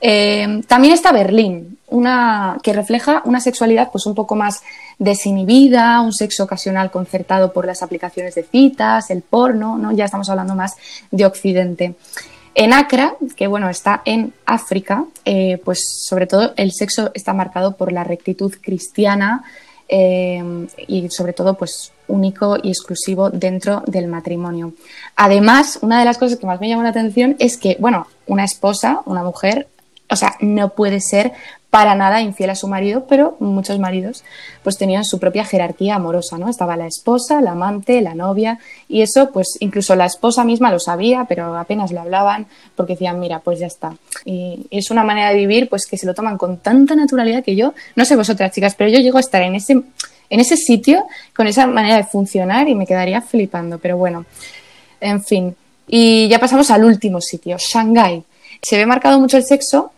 Eh, 0.00 0.62
también 0.66 0.94
está 0.94 1.12
Berlín, 1.12 1.78
una, 1.88 2.58
que 2.62 2.72
refleja 2.72 3.20
una 3.26 3.40
sexualidad 3.40 3.90
pues 3.92 4.06
un 4.06 4.14
poco 4.14 4.34
más 4.34 4.62
desinhibida, 5.00 6.00
un 6.02 6.12
sexo 6.12 6.44
ocasional 6.44 6.90
concertado 6.90 7.52
por 7.52 7.66
las 7.66 7.82
aplicaciones 7.82 8.34
de 8.36 8.44
citas, 8.44 9.10
el 9.10 9.22
porno, 9.22 9.78
¿no? 9.78 9.90
ya 9.92 10.04
estamos 10.04 10.28
hablando 10.28 10.54
más 10.54 10.76
de 11.10 11.24
Occidente. 11.24 11.94
En 12.54 12.72
Accra, 12.72 13.14
que 13.34 13.46
bueno, 13.46 13.70
está 13.70 14.02
en 14.04 14.34
África, 14.44 15.06
eh, 15.24 15.60
pues 15.64 16.04
sobre 16.06 16.26
todo 16.26 16.52
el 16.56 16.72
sexo 16.72 17.10
está 17.14 17.32
marcado 17.32 17.76
por 17.76 17.92
la 17.92 18.04
rectitud 18.04 18.54
cristiana 18.60 19.42
eh, 19.88 20.66
y 20.86 21.08
sobre 21.08 21.32
todo 21.32 21.54
pues 21.54 21.92
único 22.06 22.58
y 22.62 22.68
exclusivo 22.68 23.30
dentro 23.30 23.82
del 23.86 24.06
matrimonio. 24.06 24.74
Además, 25.16 25.78
una 25.80 25.98
de 25.98 26.04
las 26.04 26.18
cosas 26.18 26.38
que 26.38 26.46
más 26.46 26.60
me 26.60 26.68
llama 26.68 26.82
la 26.82 26.90
atención 26.90 27.36
es 27.38 27.56
que, 27.56 27.76
bueno, 27.80 28.06
una 28.26 28.44
esposa, 28.44 29.00
una 29.06 29.22
mujer, 29.22 29.68
o 30.10 30.16
sea, 30.16 30.34
no 30.40 30.70
puede 30.70 31.00
ser 31.00 31.32
para 31.70 31.94
nada 31.94 32.20
infiel 32.20 32.50
a 32.50 32.56
su 32.56 32.66
marido, 32.66 33.06
pero 33.08 33.36
muchos 33.38 33.78
maridos 33.78 34.24
pues 34.64 34.76
tenían 34.76 35.04
su 35.04 35.20
propia 35.20 35.44
jerarquía 35.44 35.94
amorosa, 35.94 36.36
¿no? 36.36 36.48
Estaba 36.48 36.76
la 36.76 36.86
esposa, 36.86 37.40
la 37.40 37.52
amante, 37.52 38.00
la 38.00 38.14
novia 38.14 38.58
y 38.88 39.02
eso 39.02 39.30
pues 39.30 39.56
incluso 39.60 39.94
la 39.94 40.06
esposa 40.06 40.44
misma 40.44 40.72
lo 40.72 40.80
sabía, 40.80 41.26
pero 41.28 41.56
apenas 41.56 41.92
le 41.92 42.00
hablaban 42.00 42.46
porque 42.74 42.94
decían, 42.94 43.20
mira, 43.20 43.38
pues 43.38 43.60
ya 43.60 43.68
está. 43.68 43.94
Y 44.24 44.66
es 44.70 44.90
una 44.90 45.04
manera 45.04 45.30
de 45.30 45.36
vivir 45.36 45.68
pues 45.68 45.86
que 45.86 45.96
se 45.96 46.06
lo 46.06 46.14
toman 46.14 46.36
con 46.36 46.58
tanta 46.58 46.96
naturalidad 46.96 47.44
que 47.44 47.54
yo, 47.54 47.72
no 47.94 48.04
sé 48.04 48.16
vosotras 48.16 48.52
chicas, 48.52 48.74
pero 48.74 48.90
yo 48.90 48.98
llego 48.98 49.18
a 49.18 49.20
estar 49.20 49.42
en 49.42 49.54
ese 49.54 49.80
en 50.32 50.38
ese 50.38 50.56
sitio 50.56 51.06
con 51.34 51.46
esa 51.46 51.66
manera 51.66 51.96
de 51.96 52.04
funcionar 52.04 52.68
y 52.68 52.74
me 52.74 52.86
quedaría 52.86 53.20
flipando, 53.20 53.78
pero 53.78 53.96
bueno, 53.96 54.26
en 55.00 55.22
fin. 55.22 55.56
Y 55.88 56.28
ya 56.28 56.38
pasamos 56.38 56.70
al 56.70 56.84
último 56.84 57.20
sitio, 57.20 57.56
Shanghái. 57.58 58.22
Se 58.62 58.76
ve 58.76 58.86
marcado 58.86 59.18
mucho 59.18 59.36
el 59.36 59.44
sexo 59.44 59.92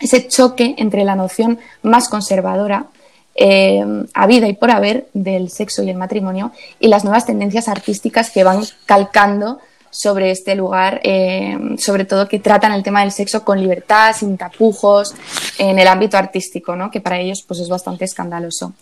ese 0.00 0.28
choque 0.28 0.74
entre 0.78 1.04
la 1.04 1.14
noción 1.14 1.58
más 1.82 2.08
conservadora 2.08 2.86
eh, 3.34 3.84
a 4.14 4.26
vida 4.26 4.48
y 4.48 4.54
por 4.54 4.70
haber 4.70 5.08
del 5.12 5.50
sexo 5.50 5.82
y 5.82 5.90
el 5.90 5.96
matrimonio 5.96 6.52
y 6.80 6.88
las 6.88 7.04
nuevas 7.04 7.26
tendencias 7.26 7.68
artísticas 7.68 8.30
que 8.30 8.44
van 8.44 8.62
calcando 8.86 9.58
sobre 9.90 10.30
este 10.30 10.54
lugar, 10.54 11.00
eh, 11.04 11.56
sobre 11.78 12.04
todo 12.04 12.28
que 12.28 12.38
tratan 12.38 12.72
el 12.72 12.82
tema 12.82 13.00
del 13.00 13.12
sexo 13.12 13.44
con 13.44 13.60
libertad, 13.60 14.14
sin 14.14 14.36
tapujos, 14.36 15.14
en 15.58 15.78
el 15.78 15.88
ámbito 15.88 16.18
artístico, 16.18 16.76
¿no? 16.76 16.90
que 16.90 17.00
para 17.00 17.18
ellos 17.18 17.42
pues, 17.46 17.60
es 17.60 17.68
bastante 17.68 18.04
escandaloso. 18.04 18.74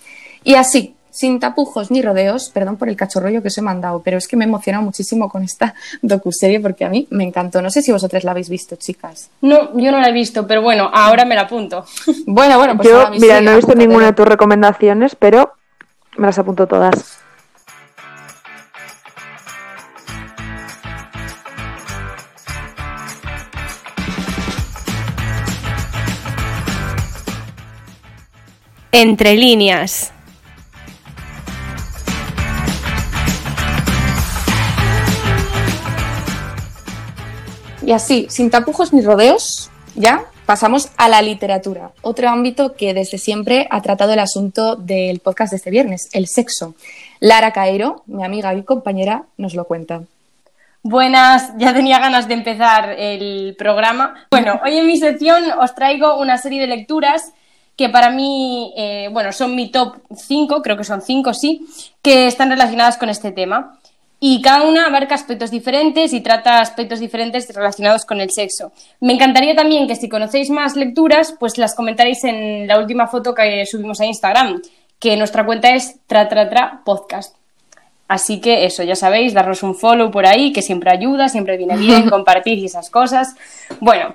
Y 0.42 0.54
así, 0.54 0.94
sin 1.14 1.38
tapujos 1.38 1.92
ni 1.92 2.02
rodeos, 2.02 2.50
perdón 2.50 2.76
por 2.76 2.88
el 2.88 2.96
cachorrollo 2.96 3.40
que 3.40 3.46
os 3.46 3.56
he 3.56 3.62
mandado, 3.62 4.02
pero 4.02 4.18
es 4.18 4.26
que 4.26 4.36
me 4.36 4.44
he 4.44 4.48
emocionado 4.48 4.84
muchísimo 4.84 5.28
con 5.28 5.44
esta 5.44 5.74
docuserie 6.02 6.58
porque 6.58 6.84
a 6.84 6.88
mí 6.88 7.06
me 7.10 7.22
encantó. 7.22 7.62
No 7.62 7.70
sé 7.70 7.82
si 7.82 7.92
vosotras 7.92 8.24
la 8.24 8.32
habéis 8.32 8.48
visto, 8.48 8.74
chicas. 8.74 9.30
No, 9.40 9.78
yo 9.78 9.92
no 9.92 10.00
la 10.00 10.08
he 10.08 10.12
visto, 10.12 10.44
pero 10.44 10.60
bueno, 10.60 10.90
ahora 10.92 11.24
me 11.24 11.36
la 11.36 11.42
apunto. 11.42 11.84
Bueno, 12.26 12.58
bueno, 12.58 12.76
pues 12.76 12.88
Yo, 12.88 12.98
ahora 12.98 13.10
mira, 13.10 13.38
sí, 13.38 13.44
no 13.44 13.52
he 13.52 13.56
visto 13.56 13.74
ninguna 13.74 14.06
de 14.06 14.12
tus 14.12 14.26
recomendaciones, 14.26 15.14
pero 15.14 15.52
me 16.16 16.26
las 16.26 16.38
apunto 16.38 16.66
todas. 16.66 17.18
Entre 28.90 29.34
líneas. 29.34 30.13
Y 37.84 37.92
así, 37.92 38.26
sin 38.30 38.50
tapujos 38.50 38.94
ni 38.94 39.02
rodeos, 39.02 39.70
ya 39.94 40.24
pasamos 40.46 40.88
a 40.96 41.08
la 41.08 41.20
literatura, 41.20 41.90
otro 42.00 42.28
ámbito 42.28 42.74
que 42.74 42.94
desde 42.94 43.18
siempre 43.18 43.66
ha 43.70 43.82
tratado 43.82 44.12
el 44.12 44.18
asunto 44.20 44.76
del 44.76 45.20
podcast 45.20 45.50
de 45.50 45.56
este 45.56 45.70
viernes, 45.70 46.08
el 46.12 46.26
sexo. 46.26 46.74
Lara 47.20 47.52
Cairo, 47.52 48.02
mi 48.06 48.24
amiga 48.24 48.54
y 48.54 48.62
compañera, 48.62 49.24
nos 49.36 49.54
lo 49.54 49.64
cuenta. 49.64 50.02
Buenas, 50.82 51.52
ya 51.58 51.72
tenía 51.74 51.98
ganas 51.98 52.26
de 52.26 52.34
empezar 52.34 52.90
el 52.98 53.54
programa. 53.58 54.26
Bueno, 54.30 54.60
hoy 54.64 54.78
en 54.78 54.86
mi 54.86 54.98
sección 54.98 55.44
os 55.58 55.74
traigo 55.74 56.18
una 56.18 56.38
serie 56.38 56.60
de 56.60 56.66
lecturas 56.66 57.32
que 57.76 57.88
para 57.88 58.10
mí, 58.10 58.72
eh, 58.76 59.08
bueno, 59.12 59.32
son 59.32 59.54
mi 59.54 59.70
top 59.70 59.96
5, 60.14 60.62
creo 60.62 60.76
que 60.76 60.84
son 60.84 61.02
5, 61.02 61.34
sí, 61.34 61.66
que 62.02 62.26
están 62.26 62.50
relacionadas 62.50 62.96
con 62.96 63.08
este 63.08 63.32
tema. 63.32 63.78
Y 64.26 64.40
cada 64.40 64.62
una 64.62 64.86
abarca 64.86 65.14
aspectos 65.14 65.50
diferentes 65.50 66.14
y 66.14 66.22
trata 66.22 66.62
aspectos 66.62 66.98
diferentes 66.98 67.46
relacionados 67.54 68.06
con 68.06 68.22
el 68.22 68.30
sexo. 68.30 68.72
Me 69.00 69.12
encantaría 69.12 69.54
también 69.54 69.86
que 69.86 69.96
si 69.96 70.08
conocéis 70.08 70.48
más 70.48 70.76
lecturas, 70.76 71.34
pues 71.38 71.58
las 71.58 71.74
comentaréis 71.74 72.24
en 72.24 72.66
la 72.66 72.78
última 72.78 73.06
foto 73.06 73.34
que 73.34 73.66
subimos 73.66 74.00
a 74.00 74.06
Instagram, 74.06 74.62
que 74.98 75.18
nuestra 75.18 75.44
cuenta 75.44 75.74
es 75.74 75.96
tra 76.06 76.26
tra 76.30 76.48
tra 76.48 76.80
podcast. 76.86 77.36
Así 78.08 78.40
que 78.40 78.64
eso, 78.64 78.82
ya 78.82 78.96
sabéis, 78.96 79.34
darnos 79.34 79.62
un 79.62 79.74
follow 79.74 80.10
por 80.10 80.24
ahí, 80.24 80.54
que 80.54 80.62
siempre 80.62 80.90
ayuda, 80.90 81.28
siempre 81.28 81.58
viene 81.58 81.76
bien, 81.76 82.08
compartir 82.08 82.56
y 82.56 82.64
esas 82.64 82.88
cosas. 82.88 83.36
Bueno, 83.78 84.14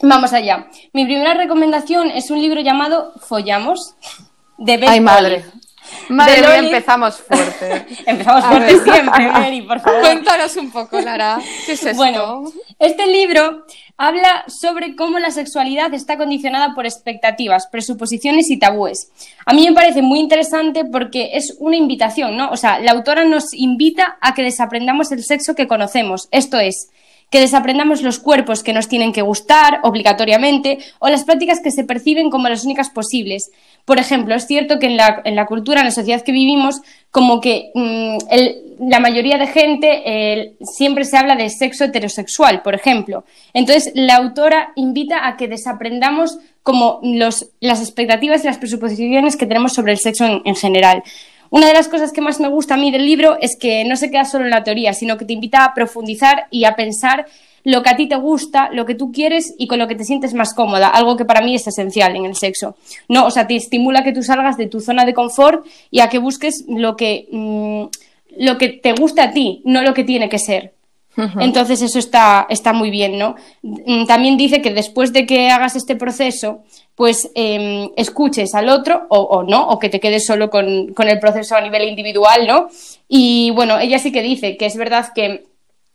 vamos 0.00 0.32
allá. 0.32 0.68
Mi 0.92 1.06
primera 1.06 1.34
recomendación 1.34 2.12
es 2.12 2.30
un 2.30 2.40
libro 2.40 2.60
llamado 2.60 3.14
Follamos, 3.18 3.96
de 4.58 4.76
Beth 4.76 4.90
Ay, 4.90 5.00
madre. 5.00 5.26
Olive. 5.26 5.44
Madre 6.08 6.36
De 6.36 6.40
mía, 6.40 6.56
empezamos 6.58 7.16
fuerte. 7.20 7.86
Empezamos 8.06 8.44
fuerte 8.44 8.78
siempre, 8.82 9.28
Mary, 9.28 9.62
por 9.62 9.80
favor. 9.80 10.00
Cuéntanos 10.00 10.56
un 10.56 10.70
poco, 10.70 11.00
Lara. 11.00 11.38
¿Qué 11.66 11.72
es 11.72 11.84
esto? 11.84 11.96
Bueno, 11.96 12.44
este 12.78 13.06
libro 13.06 13.64
habla 13.96 14.44
sobre 14.48 14.96
cómo 14.96 15.18
la 15.18 15.30
sexualidad 15.30 15.92
está 15.92 16.16
condicionada 16.16 16.74
por 16.74 16.86
expectativas, 16.86 17.66
presuposiciones 17.66 18.50
y 18.50 18.58
tabúes. 18.58 19.10
A 19.44 19.52
mí 19.52 19.68
me 19.68 19.74
parece 19.74 20.00
muy 20.00 20.20
interesante 20.20 20.86
porque 20.86 21.30
es 21.34 21.54
una 21.58 21.76
invitación, 21.76 22.36
¿no? 22.36 22.48
O 22.50 22.56
sea, 22.56 22.78
la 22.80 22.92
autora 22.92 23.24
nos 23.24 23.52
invita 23.52 24.16
a 24.22 24.32
que 24.32 24.42
desaprendamos 24.42 25.12
el 25.12 25.22
sexo 25.22 25.54
que 25.54 25.68
conocemos, 25.68 26.28
esto 26.30 26.58
es, 26.58 26.90
que 27.30 27.40
desaprendamos 27.40 28.02
los 28.02 28.18
cuerpos 28.18 28.62
que 28.62 28.72
nos 28.72 28.88
tienen 28.88 29.12
que 29.12 29.22
gustar 29.22 29.80
obligatoriamente 29.84 30.78
o 30.98 31.08
las 31.08 31.24
prácticas 31.24 31.60
que 31.60 31.70
se 31.70 31.84
perciben 31.84 32.28
como 32.28 32.48
las 32.48 32.64
únicas 32.64 32.90
posibles. 32.90 33.50
Por 33.84 33.98
ejemplo, 33.98 34.34
es 34.34 34.46
cierto 34.46 34.78
que 34.78 34.86
en 34.86 34.96
la, 34.96 35.22
en 35.24 35.36
la 35.36 35.46
cultura, 35.46 35.80
en 35.80 35.86
la 35.86 35.92
sociedad 35.92 36.22
que 36.22 36.32
vivimos, 36.32 36.82
como 37.12 37.40
que 37.40 37.70
mm, 37.74 38.18
la 38.88 38.98
mayoría 38.98 39.38
de 39.38 39.46
gente 39.46 40.56
siempre 40.62 41.04
se 41.04 41.16
habla 41.16 41.36
de 41.36 41.50
sexo 41.50 41.84
heterosexual, 41.84 42.62
por 42.62 42.74
ejemplo. 42.74 43.24
Entonces, 43.54 43.92
la 43.94 44.16
autora 44.16 44.72
invita 44.74 45.26
a 45.26 45.36
que 45.36 45.48
desaprendamos 45.48 46.38
como 46.62 47.00
los, 47.02 47.50
las 47.60 47.80
expectativas 47.80 48.42
y 48.42 48.48
las 48.48 48.58
presuposiciones 48.58 49.36
que 49.36 49.46
tenemos 49.46 49.72
sobre 49.72 49.92
el 49.92 49.98
sexo 49.98 50.24
en 50.44 50.56
general. 50.56 51.02
Una 51.50 51.66
de 51.66 51.74
las 51.74 51.88
cosas 51.88 52.12
que 52.12 52.20
más 52.20 52.38
me 52.38 52.48
gusta 52.48 52.74
a 52.74 52.76
mí 52.76 52.92
del 52.92 53.04
libro 53.04 53.36
es 53.40 53.56
que 53.56 53.84
no 53.84 53.96
se 53.96 54.10
queda 54.10 54.24
solo 54.24 54.44
en 54.44 54.50
la 54.50 54.62
teoría, 54.62 54.94
sino 54.94 55.18
que 55.18 55.24
te 55.24 55.32
invita 55.32 55.64
a 55.64 55.74
profundizar 55.74 56.46
y 56.50 56.64
a 56.64 56.76
pensar 56.76 57.26
lo 57.64 57.82
que 57.82 57.90
a 57.90 57.96
ti 57.96 58.08
te 58.08 58.16
gusta, 58.16 58.70
lo 58.72 58.86
que 58.86 58.94
tú 58.94 59.12
quieres 59.12 59.54
y 59.58 59.66
con 59.66 59.78
lo 59.78 59.88
que 59.88 59.96
te 59.96 60.04
sientes 60.04 60.32
más 60.32 60.54
cómoda, 60.54 60.88
algo 60.88 61.16
que 61.16 61.24
para 61.24 61.42
mí 61.42 61.54
es 61.54 61.66
esencial 61.66 62.16
en 62.16 62.24
el 62.24 62.36
sexo. 62.36 62.76
No, 63.08 63.26
o 63.26 63.30
sea, 63.30 63.46
te 63.46 63.56
estimula 63.56 64.04
que 64.04 64.12
tú 64.12 64.22
salgas 64.22 64.56
de 64.56 64.66
tu 64.66 64.80
zona 64.80 65.04
de 65.04 65.12
confort 65.12 65.66
y 65.90 66.00
a 66.00 66.08
que 66.08 66.18
busques 66.18 66.64
lo 66.68 66.96
que, 66.96 67.26
mm, 67.30 67.84
lo 68.38 68.56
que 68.56 68.68
te 68.68 68.92
gusta 68.92 69.24
a 69.24 69.32
ti, 69.32 69.60
no 69.64 69.82
lo 69.82 69.92
que 69.92 70.04
tiene 70.04 70.28
que 70.28 70.38
ser. 70.38 70.72
Entonces 71.40 71.82
eso 71.82 71.98
está, 71.98 72.46
está 72.48 72.72
muy 72.72 72.90
bien, 72.90 73.18
¿no? 73.18 73.34
Mm, 73.62 74.06
También 74.06 74.36
dice 74.36 74.62
que 74.62 74.70
después 74.70 75.12
de 75.12 75.26
que 75.26 75.50
hagas 75.50 75.76
este 75.76 75.96
proceso, 75.96 76.62
pues 76.94 77.30
eh, 77.34 77.90
escuches 77.96 78.54
al 78.54 78.68
otro 78.68 79.06
o, 79.10 79.18
o 79.20 79.42
no, 79.42 79.68
o 79.68 79.78
que 79.78 79.88
te 79.88 80.00
quedes 80.00 80.24
solo 80.24 80.48
con, 80.50 80.94
con 80.94 81.08
el 81.08 81.18
proceso 81.18 81.56
a 81.56 81.60
nivel 81.60 81.88
individual, 81.88 82.46
¿no? 82.46 82.68
Y 83.08 83.50
bueno, 83.50 83.78
ella 83.78 83.98
sí 83.98 84.12
que 84.12 84.22
dice 84.22 84.56
que 84.56 84.66
es 84.66 84.76
verdad 84.76 85.08
que 85.14 85.49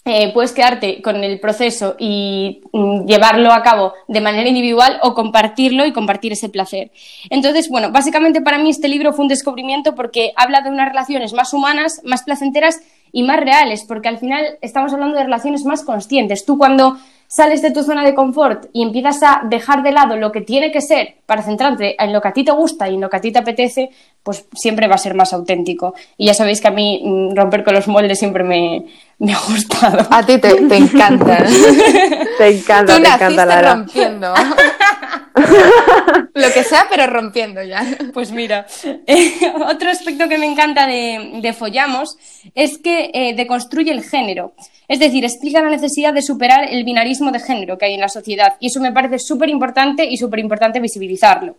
eh, 0.08 0.32
puedes 0.34 0.52
quedarte 0.52 1.02
con 1.02 1.24
el 1.24 1.40
proceso 1.40 1.96
y 1.98 2.62
mm, 2.72 3.08
llevarlo 3.08 3.52
a 3.52 3.64
cabo 3.64 3.94
de 4.08 4.22
manera 4.22 4.48
individual 4.48 5.00
o 5.02 5.16
compartirlo 5.16 5.84
y 5.84 5.94
compartir 5.94 6.32
ese 6.32 6.48
placer. 6.48 6.92
Entonces, 7.32 7.70
bueno, 7.70 7.92
básicamente 7.92 8.40
para 8.40 8.60
mí 8.60 8.70
este 8.70 8.88
libro 8.88 9.14
fue 9.14 9.24
un 9.24 9.30
descubrimiento 9.30 9.96
porque 9.96 10.32
habla 10.36 10.62
de 10.62 10.70
unas 10.70 10.90
relaciones 10.90 11.34
más 11.34 11.54
humanas, 11.54 12.02
más 12.04 12.22
placenteras 12.22 12.82
y 13.12 13.24
más 13.24 13.40
reales, 13.40 13.84
porque 13.84 14.08
al 14.08 14.20
final 14.20 14.60
estamos 14.62 14.94
hablando 14.94 15.18
de 15.18 15.24
relaciones 15.24 15.66
más 15.66 15.84
conscientes. 15.84 16.46
Tú 16.46 16.60
cuando 16.60 16.98
sales 17.28 17.62
de 17.62 17.72
tu 17.72 17.84
zona 17.84 18.04
de 18.04 18.14
confort 18.16 18.66
y 18.74 18.84
empiezas 18.84 19.22
a 19.24 19.42
dejar 19.46 19.84
de 19.84 19.92
lado 19.92 20.16
lo 20.16 20.32
que 20.32 20.42
tiene 20.42 20.72
que 20.72 20.82
ser 20.82 21.16
para 21.26 21.42
centrarte 21.42 22.02
en 22.02 22.14
lo 22.14 22.22
que 22.22 22.28
a 22.28 22.34
ti 22.34 22.44
te 22.44 22.52
gusta 22.52 22.90
y 22.90 22.96
en 22.96 23.02
lo 23.02 23.10
que 23.10 23.18
a 23.18 23.22
ti 23.22 23.32
te 23.32 23.40
apetece, 23.40 23.90
pues 24.24 24.46
siempre 24.54 24.88
va 24.88 24.96
a 24.96 25.00
ser 25.00 25.16
más 25.16 25.34
auténtico. 25.34 25.94
Y 26.18 26.28
ya 26.28 26.34
sabéis 26.34 26.62
que 26.62 26.68
a 26.68 26.72
mí 26.72 27.02
mm, 27.04 27.36
romper 27.36 27.64
con 27.64 27.74
los 27.74 27.88
moldes 27.88 28.20
siempre 28.20 28.44
me, 28.44 28.86
me 29.20 29.34
ha 29.34 29.40
gustado. 29.48 30.08
A 30.10 30.24
ti 30.26 30.38
te, 30.40 30.54
te 30.54 30.78
encanta. 30.78 31.44
Te 32.38 32.48
encanta, 32.50 32.98
Tú 32.98 33.02
te 33.02 33.08
encanta, 33.08 33.46
Lara. 33.46 33.76
rompiendo. 33.76 34.34
Lo 36.34 36.52
que 36.54 36.64
sea, 36.64 36.86
pero 36.90 37.08
rompiendo 37.08 37.64
ya. 37.64 37.86
Pues 38.14 38.32
mira, 38.32 38.66
eh, 39.08 39.34
otro 39.68 39.90
aspecto 39.90 40.28
que 40.28 40.38
me 40.38 40.46
encanta 40.46 40.88
de, 40.88 41.40
de 41.42 41.54
Follamos 41.54 42.18
es 42.54 42.78
que 42.78 43.12
eh, 43.14 43.34
deconstruye 43.36 43.92
el 43.92 44.04
género. 44.04 44.54
Es 44.88 45.00
decir, 45.00 45.24
explica 45.24 45.62
la 45.62 45.70
necesidad 45.70 46.14
de 46.14 46.22
superar 46.22 46.68
el 46.70 46.84
binarismo 46.84 47.32
de 47.32 47.40
género 47.40 47.78
que 47.78 47.86
hay 47.86 47.94
en 47.96 48.02
la 48.02 48.10
sociedad. 48.10 48.56
Y 48.60 48.68
eso 48.68 48.80
me 48.80 48.92
parece 48.92 49.20
súper 49.20 49.50
importante 49.50 50.06
y 50.06 50.18
súper 50.18 50.40
importante 50.40 50.80
visibilizarlo. 50.80 51.56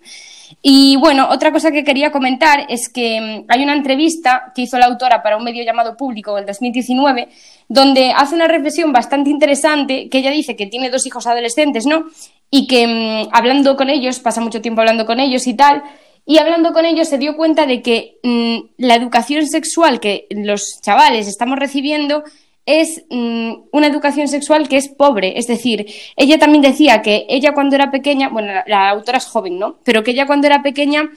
Y 0.63 0.97
bueno, 0.97 1.29
otra 1.31 1.53
cosa 1.53 1.71
que 1.71 1.85
quería 1.85 2.13
comentar 2.13 2.67
es 2.69 2.89
que 2.89 3.21
mm, 3.21 3.45
hay 3.49 3.63
una 3.63 3.75
entrevista 3.75 4.53
que 4.55 4.63
hizo 4.63 4.79
la 4.79 4.87
autora 4.87 5.23
para 5.23 5.37
un 5.37 5.45
medio 5.45 5.65
llamado 5.65 5.97
Público 5.97 6.39
en 6.39 6.47
2019, 6.47 7.29
donde 7.69 8.13
hace 8.13 8.35
una 8.35 8.49
reflexión 8.49 8.93
bastante 8.93 9.31
interesante, 9.31 10.09
que 10.09 10.19
ella 10.19 10.31
dice 10.31 10.57
que 10.57 10.67
tiene 10.67 10.91
dos 10.91 11.07
hijos 11.07 11.27
adolescentes, 11.27 11.87
¿no? 11.87 12.07
Y 12.51 12.67
que 12.67 12.87
mm, 12.87 13.29
hablando 13.33 13.77
con 13.77 13.91
ellos, 13.91 14.21
pasa 14.21 14.41
mucho 14.41 14.61
tiempo 14.61 14.81
hablando 14.81 15.07
con 15.07 15.21
ellos 15.21 15.47
y 15.47 15.55
tal, 15.55 15.83
y 16.25 16.39
hablando 16.39 16.73
con 16.73 16.85
ellos 16.85 17.09
se 17.09 17.19
dio 17.19 17.37
cuenta 17.37 17.67
de 17.67 17.83
que 17.83 18.19
mm, 18.25 18.57
la 18.79 18.97
educación 18.97 19.47
sexual 19.47 20.01
que 20.01 20.27
los 20.31 20.81
chavales 20.83 21.29
estamos 21.29 21.59
recibiendo 21.59 22.25
es 22.67 23.05
mm, 23.09 23.53
una 23.71 23.87
educación 23.87 24.27
sexual 24.27 24.69
que 24.69 24.77
es 24.77 24.89
pobre. 24.89 25.39
Es 25.39 25.47
decir, 25.47 25.87
ella 26.17 26.39
también 26.39 26.63
decía 26.63 27.01
que 27.01 27.25
ella 27.29 27.55
cuando 27.55 27.77
era 27.77 27.93
pequeña, 27.93 28.29
bueno, 28.29 28.53
la, 28.67 28.91
autora 28.91 29.19
es 29.19 29.27
joven, 29.27 29.59
¿no? 29.59 29.79
Pero 29.85 30.03
que 30.03 30.11
ella 30.11 30.27
cuando 30.27 30.49
era 30.49 30.63
pequeña 30.63 31.09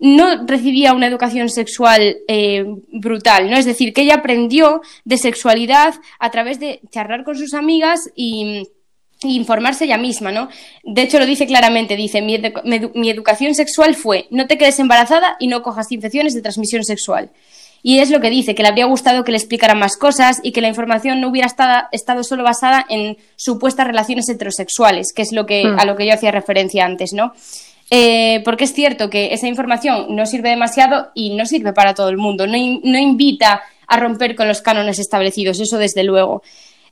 no 0.00 0.46
recibía 0.46 0.94
una 0.94 1.06
educación 1.06 1.50
sexual 1.50 2.16
eh, 2.26 2.64
brutal, 2.90 3.50
¿no? 3.50 3.58
Es 3.58 3.66
decir, 3.66 3.92
que 3.92 4.02
ella 4.02 4.16
aprendió 4.16 4.80
de 5.04 5.18
sexualidad 5.18 5.94
a 6.18 6.30
través 6.30 6.58
de 6.58 6.80
charlar 6.90 7.22
con 7.22 7.36
sus 7.36 7.52
amigas 7.52 8.10
y 8.16 8.66
informarse 9.24 9.84
ella 9.84 9.96
misma, 9.98 10.32
¿no? 10.32 10.48
De 10.82 11.02
hecho, 11.02 11.18
lo 11.18 11.26
dice 11.26 11.46
claramente, 11.46 11.96
dice, 11.96 12.22
mi, 12.22 12.36
edu- 12.36 12.62
mi 12.64 12.76
edu- 12.78 12.92
mi 12.94 13.10
educación 13.10 13.54
sexual 13.54 13.94
fue, 13.94 14.26
no 14.30 14.46
te 14.46 14.58
quedes 14.58 14.78
embarazada 14.78 15.36
y 15.40 15.46
no 15.48 15.62
cojas 15.62 15.90
infecciones 15.92 16.34
de 16.34 16.42
transmisión 16.42 16.84
sexual. 16.84 17.30
Y 17.82 17.98
es 17.98 18.10
lo 18.10 18.20
que 18.22 18.30
dice, 18.30 18.54
que 18.54 18.62
le 18.62 18.68
habría 18.70 18.86
gustado 18.86 19.24
que 19.24 19.32
le 19.32 19.36
explicaran 19.36 19.78
más 19.78 19.98
cosas 19.98 20.40
y 20.42 20.52
que 20.52 20.62
la 20.62 20.68
información 20.68 21.20
no 21.20 21.28
hubiera 21.28 21.46
estado, 21.46 21.82
estado 21.92 22.24
solo 22.24 22.42
basada 22.42 22.86
en 22.88 23.18
supuestas 23.36 23.86
relaciones 23.86 24.26
heterosexuales, 24.30 25.12
que 25.12 25.20
es 25.20 25.32
lo 25.32 25.44
que, 25.44 25.64
Hmm. 25.64 25.78
a 25.78 25.84
lo 25.84 25.94
que 25.94 26.06
yo 26.06 26.14
hacía 26.14 26.30
referencia 26.30 26.86
antes, 26.86 27.12
¿no? 27.12 27.34
Eh, 27.90 28.40
porque 28.44 28.64
es 28.64 28.72
cierto 28.72 29.10
que 29.10 29.34
esa 29.34 29.46
información 29.48 30.06
no 30.16 30.24
sirve 30.24 30.48
demasiado 30.48 31.08
y 31.14 31.34
no 31.36 31.44
sirve 31.44 31.74
para 31.74 31.92
todo 31.92 32.08
el 32.08 32.16
mundo, 32.16 32.46
no, 32.46 32.56
in- 32.56 32.80
no 32.82 32.98
invita 32.98 33.60
a 33.86 33.96
romper 33.98 34.34
con 34.34 34.48
los 34.48 34.62
cánones 34.62 34.98
establecidos, 34.98 35.60
eso 35.60 35.76
desde 35.76 36.02
luego. 36.04 36.42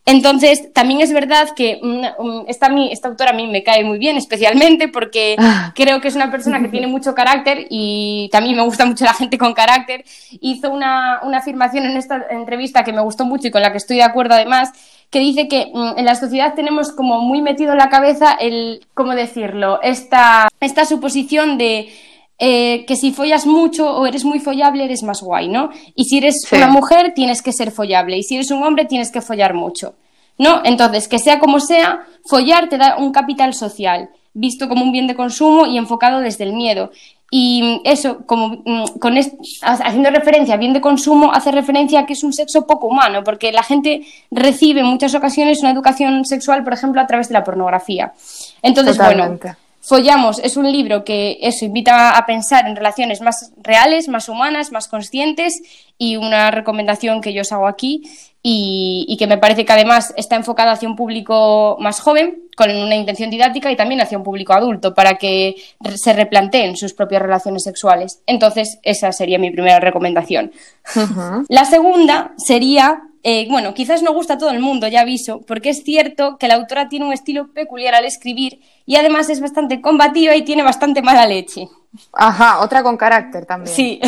Entonces, 0.04 0.72
también 0.72 1.00
es 1.00 1.12
verdad 1.12 1.50
que 1.54 1.78
mm, 1.80 2.24
mm, 2.24 2.44
esta, 2.48 2.68
esta 2.90 3.08
autora 3.08 3.30
a 3.30 3.34
mí 3.34 3.46
me 3.46 3.62
cae 3.62 3.84
muy 3.84 3.98
bien, 3.98 4.16
especialmente 4.16 4.88
porque 4.88 5.36
Ah. 5.38 5.72
creo 5.76 6.00
que 6.00 6.08
es 6.08 6.16
una 6.16 6.30
persona 6.30 6.60
que 6.60 6.68
tiene 6.68 6.88
mucho 6.88 7.14
carácter 7.14 7.66
y 7.70 8.28
también 8.32 8.56
me 8.56 8.62
gusta 8.62 8.84
mucho 8.84 9.04
la 9.04 9.14
gente 9.14 9.38
con 9.38 9.54
carácter. 9.54 10.04
Hizo 10.40 10.70
una, 10.70 11.20
una 11.22 11.38
afirmación 11.38 11.84
en 11.86 11.96
esta 11.96 12.26
entrevista 12.30 12.82
que 12.82 12.92
me 12.92 13.00
gustó 13.00 13.24
mucho 13.24 13.46
y 13.46 13.50
con 13.52 13.62
la 13.62 13.70
que 13.70 13.78
estoy 13.78 13.98
de 13.98 14.02
acuerdo 14.02 14.34
además, 14.34 14.70
que 15.10 15.20
dice 15.20 15.46
que 15.46 15.70
mm, 15.72 15.98
en 15.98 16.04
la 16.04 16.16
sociedad 16.16 16.54
tenemos 16.54 16.90
como 16.90 17.20
muy 17.20 17.40
metido 17.40 17.72
en 17.72 17.78
la 17.78 17.88
cabeza 17.88 18.32
el, 18.32 18.84
¿cómo 18.94 19.14
decirlo? 19.14 19.80
Esta, 19.82 20.48
esta 20.60 20.84
suposición 20.84 21.58
de 21.58 21.90
eh, 22.38 22.84
que 22.86 22.96
si 22.96 23.12
follas 23.12 23.46
mucho 23.46 23.88
o 23.96 24.06
eres 24.06 24.24
muy 24.24 24.40
follable 24.40 24.84
eres 24.84 25.02
más 25.02 25.22
guay, 25.22 25.48
¿no? 25.48 25.70
Y 25.94 26.04
si 26.04 26.18
eres 26.18 26.42
Sí. 26.48 26.56
una 26.56 26.66
mujer 26.68 27.12
tienes 27.14 27.40
que 27.42 27.52
ser 27.52 27.70
follable 27.70 28.16
y 28.18 28.22
si 28.22 28.34
eres 28.36 28.50
un 28.50 28.62
hombre 28.62 28.84
tienes 28.86 29.10
que 29.12 29.20
follar 29.20 29.54
mucho, 29.54 29.94
¿no? 30.38 30.60
Entonces, 30.64 31.06
que 31.08 31.18
sea 31.18 31.38
como 31.38 31.60
sea, 31.60 32.04
follar 32.26 32.68
te 32.68 32.78
da 32.78 32.96
un 32.96 33.12
capital 33.12 33.54
social, 33.54 34.10
visto 34.34 34.68
como 34.68 34.82
un 34.84 34.92
bien 34.92 35.06
de 35.06 35.14
consumo 35.14 35.66
y 35.66 35.78
enfocado 35.78 36.20
desde 36.20 36.44
el 36.44 36.52
miedo. 36.54 36.90
Y 37.34 37.80
eso, 37.84 38.26
como 38.26 38.60
mm, 38.64 38.98
con 39.00 39.14
haciendo 39.62 40.10
referencia 40.10 40.54
a 40.54 40.58
bien 40.58 40.74
de 40.74 40.82
consumo, 40.82 41.32
hace 41.32 41.50
referencia 41.50 42.00
a 42.00 42.06
que 42.06 42.12
es 42.12 42.22
un 42.24 42.32
sexo 42.34 42.66
poco 42.66 42.88
humano, 42.88 43.22
porque 43.24 43.52
la 43.52 43.62
gente 43.62 44.02
recibe 44.30 44.80
en 44.80 44.86
muchas 44.86 45.14
ocasiones 45.14 45.60
una 45.60 45.70
educación 45.70 46.26
sexual, 46.26 46.62
por 46.62 46.74
ejemplo, 46.74 47.00
a 47.00 47.06
través 47.06 47.28
de 47.28 47.34
la 47.34 47.42
pornografía. 47.44 48.12
Entonces, 48.60 48.98
Totalmente. 48.98 49.38
bueno, 49.48 49.56
Follamos 49.82 50.38
es 50.38 50.56
un 50.56 50.70
libro 50.70 51.04
que 51.04 51.38
eso 51.42 51.64
invita 51.64 52.16
a 52.16 52.24
pensar 52.24 52.66
en 52.66 52.76
relaciones 52.76 53.20
más 53.20 53.52
reales, 53.56 54.08
más 54.08 54.28
humanas, 54.28 54.70
más 54.70 54.86
conscientes 54.88 55.60
y 55.98 56.16
una 56.16 56.50
recomendación 56.52 57.20
que 57.20 57.32
yo 57.32 57.42
os 57.42 57.52
hago 57.52 57.66
aquí 57.66 58.02
y, 58.42 59.04
y 59.08 59.16
que 59.16 59.26
me 59.26 59.38
parece 59.38 59.64
que 59.64 59.72
además 59.72 60.14
está 60.16 60.36
enfocada 60.36 60.72
hacia 60.72 60.88
un 60.88 60.96
público 60.96 61.76
más 61.80 62.00
joven 62.00 62.42
con 62.56 62.70
una 62.70 62.94
intención 62.94 63.30
didáctica 63.30 63.70
y 63.70 63.76
también 63.76 64.00
hacia 64.00 64.18
un 64.18 64.24
público 64.24 64.52
adulto 64.52 64.94
para 64.94 65.14
que 65.14 65.56
se 65.94 66.12
replanteen 66.12 66.76
sus 66.76 66.92
propias 66.92 67.22
relaciones 67.22 67.62
sexuales. 67.64 68.22
Entonces, 68.26 68.78
esa 68.82 69.12
sería 69.12 69.38
mi 69.38 69.50
primera 69.50 69.80
recomendación. 69.80 70.52
La 71.48 71.64
segunda 71.64 72.34
sería, 72.36 73.02
eh, 73.24 73.46
bueno, 73.48 73.72
quizás 73.72 74.02
no 74.02 74.12
gusta 74.12 74.34
a 74.34 74.38
todo 74.38 74.50
el 74.50 74.58
mundo, 74.58 74.88
ya 74.88 75.02
aviso, 75.02 75.42
porque 75.46 75.70
es 75.70 75.84
cierto 75.84 76.38
que 76.38 76.48
la 76.48 76.54
autora 76.54 76.88
tiene 76.88 77.06
un 77.06 77.12
estilo 77.12 77.52
peculiar 77.52 77.94
al 77.94 78.04
escribir 78.04 78.60
y 78.84 78.96
además 78.96 79.28
es 79.30 79.40
bastante 79.40 79.80
combativa 79.80 80.34
y 80.34 80.42
tiene 80.42 80.62
bastante 80.64 81.02
mala 81.02 81.26
leche. 81.26 81.68
Ajá, 82.12 82.60
otra 82.60 82.82
con 82.82 82.96
carácter 82.96 83.46
también. 83.46 83.74
Sí, 83.76 84.00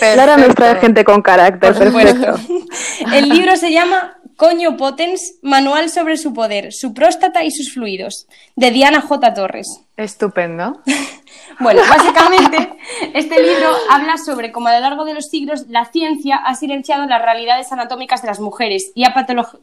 Clara 0.00 0.36
nos 0.36 0.54
trae 0.54 0.76
gente 0.76 1.04
con 1.04 1.22
carácter, 1.22 1.74
por 1.74 1.86
supuesto. 1.86 2.20
perfecto. 2.20 3.12
El 3.14 3.28
libro 3.28 3.56
se 3.56 3.70
llama 3.70 4.16
Coño 4.36 4.76
Potens, 4.76 5.34
Manual 5.42 5.88
sobre 5.88 6.16
su 6.16 6.32
poder, 6.32 6.72
su 6.72 6.94
próstata 6.94 7.44
y 7.44 7.50
sus 7.50 7.72
fluidos, 7.72 8.26
de 8.56 8.70
Diana 8.70 9.02
J. 9.02 9.34
Torres. 9.34 9.82
Estupendo. 9.96 10.82
Bueno, 11.58 11.80
básicamente 11.88 12.76
este 13.14 13.42
libro 13.42 13.68
habla 13.90 14.16
sobre 14.18 14.52
cómo 14.52 14.68
a 14.68 14.74
lo 14.74 14.80
largo 14.80 15.04
de 15.04 15.14
los 15.14 15.26
siglos 15.26 15.66
la 15.68 15.86
ciencia 15.86 16.36
ha 16.36 16.54
silenciado 16.54 17.06
las 17.06 17.22
realidades 17.22 17.72
anatómicas 17.72 18.22
de 18.22 18.28
las 18.28 18.40
mujeres 18.40 18.92
y 18.94 19.04
ha 19.04 19.14
patolo- 19.14 19.60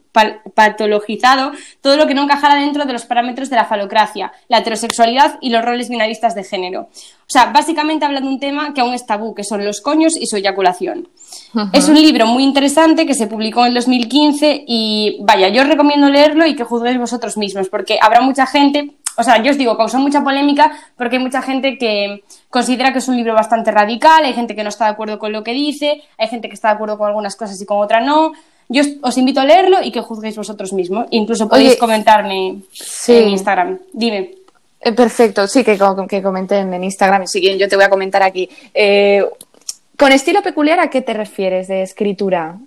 patologizado 0.54 1.52
todo 1.80 1.96
lo 1.96 2.06
que 2.06 2.14
no 2.14 2.22
encajara 2.22 2.56
dentro 2.56 2.84
de 2.84 2.92
los 2.92 3.04
parámetros 3.04 3.50
de 3.50 3.56
la 3.56 3.64
falocracia, 3.64 4.32
la 4.48 4.58
heterosexualidad 4.58 5.38
y 5.40 5.50
los 5.50 5.64
roles 5.64 5.88
binaristas 5.88 6.34
de 6.34 6.44
género. 6.44 6.82
O 6.82 7.26
sea, 7.34 7.46
básicamente 7.46 8.04
habla 8.04 8.20
de 8.20 8.26
un 8.28 8.38
tema 8.40 8.74
que 8.74 8.80
aún 8.80 8.94
es 8.94 9.06
tabú, 9.06 9.34
que 9.34 9.44
son 9.44 9.64
los 9.64 9.80
coños 9.80 10.14
y 10.20 10.26
su 10.26 10.36
eyaculación. 10.36 11.08
Es 11.72 11.88
un 11.88 11.94
libro 12.00 12.26
muy 12.26 12.42
interesante 12.44 13.06
que 13.06 13.14
se 13.14 13.26
publicó 13.26 13.60
en 13.62 13.68
el 13.68 13.74
2015 13.74 14.64
y 14.66 15.18
vaya, 15.22 15.48
yo 15.48 15.62
os 15.62 15.68
recomiendo 15.68 16.08
leerlo 16.10 16.46
y 16.46 16.54
que 16.54 16.64
juzguéis 16.64 16.98
vosotros 16.98 17.36
mismos, 17.36 17.68
porque 17.68 17.98
habrá 18.00 18.20
mucha 18.20 18.46
gente, 18.46 18.90
o 19.16 19.22
sea, 19.22 19.42
yo 19.42 19.50
os 19.50 19.58
digo, 19.58 19.76
causó 19.76 19.98
mucha 19.98 20.22
polémica 20.22 20.72
porque 20.96 21.16
hay 21.16 21.22
mucha 21.22 21.42
gente 21.42 21.78
que 21.78 22.24
considera 22.50 22.92
que 22.92 22.98
es 22.98 23.08
un 23.08 23.16
libro 23.16 23.34
bastante 23.34 23.70
radical, 23.70 24.24
hay 24.24 24.32
gente 24.32 24.54
que 24.54 24.62
no 24.62 24.68
está 24.68 24.86
de 24.86 24.92
acuerdo 24.92 25.18
con 25.18 25.32
lo 25.32 25.44
que 25.44 25.52
dice, 25.52 26.02
hay 26.18 26.28
gente 26.28 26.48
que 26.48 26.54
está 26.54 26.68
de 26.68 26.74
acuerdo 26.74 26.98
con 26.98 27.08
algunas 27.08 27.36
cosas 27.36 27.60
y 27.60 27.66
con 27.66 27.78
otras 27.78 28.04
no. 28.04 28.32
Yo 28.68 28.82
os, 29.02 29.18
invito 29.18 29.40
a 29.40 29.44
leerlo 29.44 29.82
y 29.82 29.92
que 29.92 30.00
juzguéis 30.00 30.36
vosotros 30.36 30.72
mismos. 30.72 31.06
Incluso 31.10 31.48
podéis 31.48 31.70
Oye, 31.70 31.78
comentarme 31.78 32.62
sí. 32.72 33.16
en 33.16 33.28
Instagram. 33.28 33.78
Dime. 33.92 34.34
Eh, 34.80 34.92
perfecto, 34.92 35.46
sí, 35.46 35.62
que, 35.62 35.78
que 36.08 36.22
comenten 36.22 36.72
en 36.72 36.84
Instagram 36.84 37.22
y 37.22 37.26
si 37.26 37.40
quieren 37.40 37.58
yo 37.58 37.68
te 37.68 37.76
voy 37.76 37.84
a 37.84 37.90
comentar 37.90 38.22
aquí. 38.22 38.48
Eh, 38.72 39.24
¿Con 39.96 40.12
estilo 40.12 40.42
peculiar 40.42 40.80
a 40.80 40.90
qué 40.90 41.02
te 41.02 41.14
refieres 41.14 41.68
de 41.68 41.82
escritura? 41.82 42.58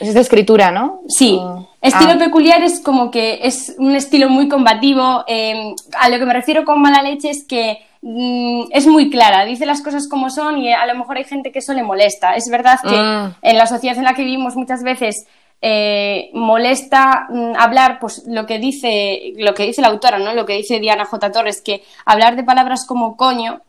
Es 0.00 0.14
de 0.14 0.20
escritura, 0.20 0.70
¿no? 0.70 1.02
Sí, 1.08 1.38
O- 1.40 1.68
estilo 1.82 2.12
Ah, 2.14 2.18
peculiar 2.18 2.62
es 2.62 2.80
como 2.80 3.10
que 3.10 3.40
es 3.42 3.74
un 3.78 3.94
estilo 3.94 4.28
muy 4.28 4.48
combativo. 4.48 5.24
eh, 5.26 5.74
a 5.98 6.08
lo 6.08 6.18
que 6.18 6.26
me 6.26 6.32
refiero 6.34 6.64
con 6.64 6.80
mala 6.80 7.02
leche 7.02 7.30
es 7.30 7.44
que 7.46 7.78
mm, 8.02 8.62
es 8.70 8.86
muy 8.86 9.10
clara, 9.10 9.44
dice 9.44 9.66
las 9.66 9.82
cosas 9.82 10.08
como 10.08 10.30
son 10.30 10.56
y 10.58 10.72
a 10.72 10.86
lo 10.86 10.94
mejor 10.94 11.18
hay 11.18 11.24
gente 11.24 11.52
que 11.52 11.58
eso 11.58 11.74
le 11.74 11.82
molesta. 11.82 12.34
Es 12.34 12.48
verdad 12.48 12.78
que 12.82 12.96
Mm. 12.96 13.34
en 13.42 13.58
la 13.58 13.66
sociedad 13.66 13.98
en 13.98 14.04
la 14.04 14.14
que 14.14 14.24
vivimos 14.24 14.56
muchas 14.56 14.82
veces 14.82 15.26
eh, 15.62 16.30
molesta 16.32 17.26
mm, 17.28 17.52
hablar 17.58 17.98
pues 18.00 18.22
lo 18.26 18.46
que 18.46 18.58
dice 18.58 19.34
lo 19.36 19.52
que 19.52 19.64
dice 19.66 19.82
la 19.82 19.88
autora, 19.88 20.18
¿no? 20.18 20.32
Lo 20.32 20.46
que 20.46 20.54
dice 20.56 20.80
Diana 20.80 21.04
J. 21.04 21.30
Torres, 21.30 21.60
que 21.60 21.82
hablar 22.06 22.36
de 22.36 22.44
palabras 22.44 22.86
como 22.86 23.18
coño 23.18 23.60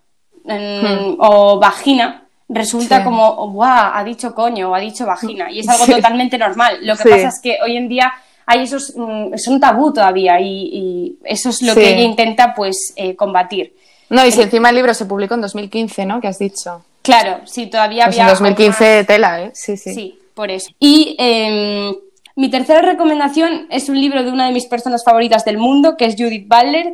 mm, 0.46 1.16
o 1.20 1.60
vagina 1.60 2.21
resulta 2.54 3.00
Sí. 3.00 3.04
como, 3.04 3.52
guau, 3.52 3.92
ha 3.94 4.04
dicho 4.04 4.34
coño 4.36 4.70
o 4.70 4.76
ha 4.76 4.80
dicho 4.80 5.06
vagina. 5.06 5.50
Y 5.52 5.60
es 5.60 5.70
algo 5.70 5.86
Sí. 5.86 5.92
totalmente 5.94 6.38
normal. 6.38 6.78
Lo 6.82 6.96
que 6.96 7.04
Sí. 7.04 7.10
pasa 7.10 7.28
es 7.30 7.40
que 7.42 7.58
hoy 7.64 7.78
en 7.78 7.88
día 7.88 8.12
hay 8.46 8.64
esos, 8.64 8.94
mm, 8.96 9.34
es 9.34 9.48
un 9.48 9.60
tabú 9.60 9.94
todavía 9.94 10.40
y, 10.42 10.70
y 10.74 11.16
eso 11.24 11.50
es 11.50 11.62
lo 11.62 11.74
que 11.74 11.90
ella 11.94 12.02
intenta 12.04 12.54
pues 12.54 12.94
eh, 12.96 13.16
combatir. 13.16 13.74
No, 14.10 14.26
y 14.26 14.32
si 14.32 14.42
encima 14.42 14.70
el 14.70 14.76
libro 14.76 14.94
se 14.94 15.06
publicó 15.06 15.36
en 15.36 15.42
2015, 15.42 16.06
¿no? 16.06 16.20
Que 16.20 16.28
has 16.28 16.38
dicho. 16.40 16.84
Claro, 17.02 17.40
sí, 17.46 17.68
todavía 17.68 18.06
Pues 18.06 18.16
había... 18.20 18.24
en 18.24 18.30
2015 18.38 19.04
tela, 19.06 19.42
¿eh? 19.42 19.52
Sí, 19.54 19.78
sí. 19.78 19.94
Sí, 19.94 20.20
por 20.36 20.52
eso. 20.52 20.70
Y 20.80 21.16
eh, 21.18 21.92
mi 22.36 22.50
tercera 22.50 22.82
recomendación 22.82 23.68
es 23.70 23.88
un 23.88 24.00
libro 24.00 24.22
de 24.24 24.32
una 24.32 24.48
de 24.48 24.52
mis 24.52 24.66
personas 24.66 25.04
favoritas 25.06 25.46
del 25.46 25.58
mundo, 25.58 25.96
que 25.98 26.06
es 26.06 26.16
Judith 26.18 26.48
Butler, 26.48 26.94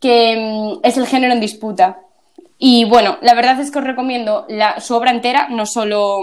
que 0.00 0.36
mm, 0.36 0.86
es 0.86 0.96
El 0.98 1.06
género 1.06 1.32
en 1.32 1.40
disputa. 1.40 1.98
Y 2.58 2.84
bueno, 2.84 3.18
la 3.22 3.34
verdad 3.34 3.60
es 3.60 3.70
que 3.70 3.78
os 3.78 3.84
recomiendo 3.84 4.44
la- 4.48 4.80
su 4.80 4.94
obra 4.94 5.12
entera, 5.12 5.48
no 5.48 5.64
solo, 5.64 6.20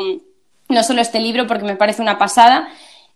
no 0.69 0.83
solo 0.83 1.01
este 1.01 1.19
libro, 1.19 1.47
porque 1.47 1.63
me 1.63 1.77
parece 1.77 2.01
una 2.01 2.17
pasada. 2.17 2.67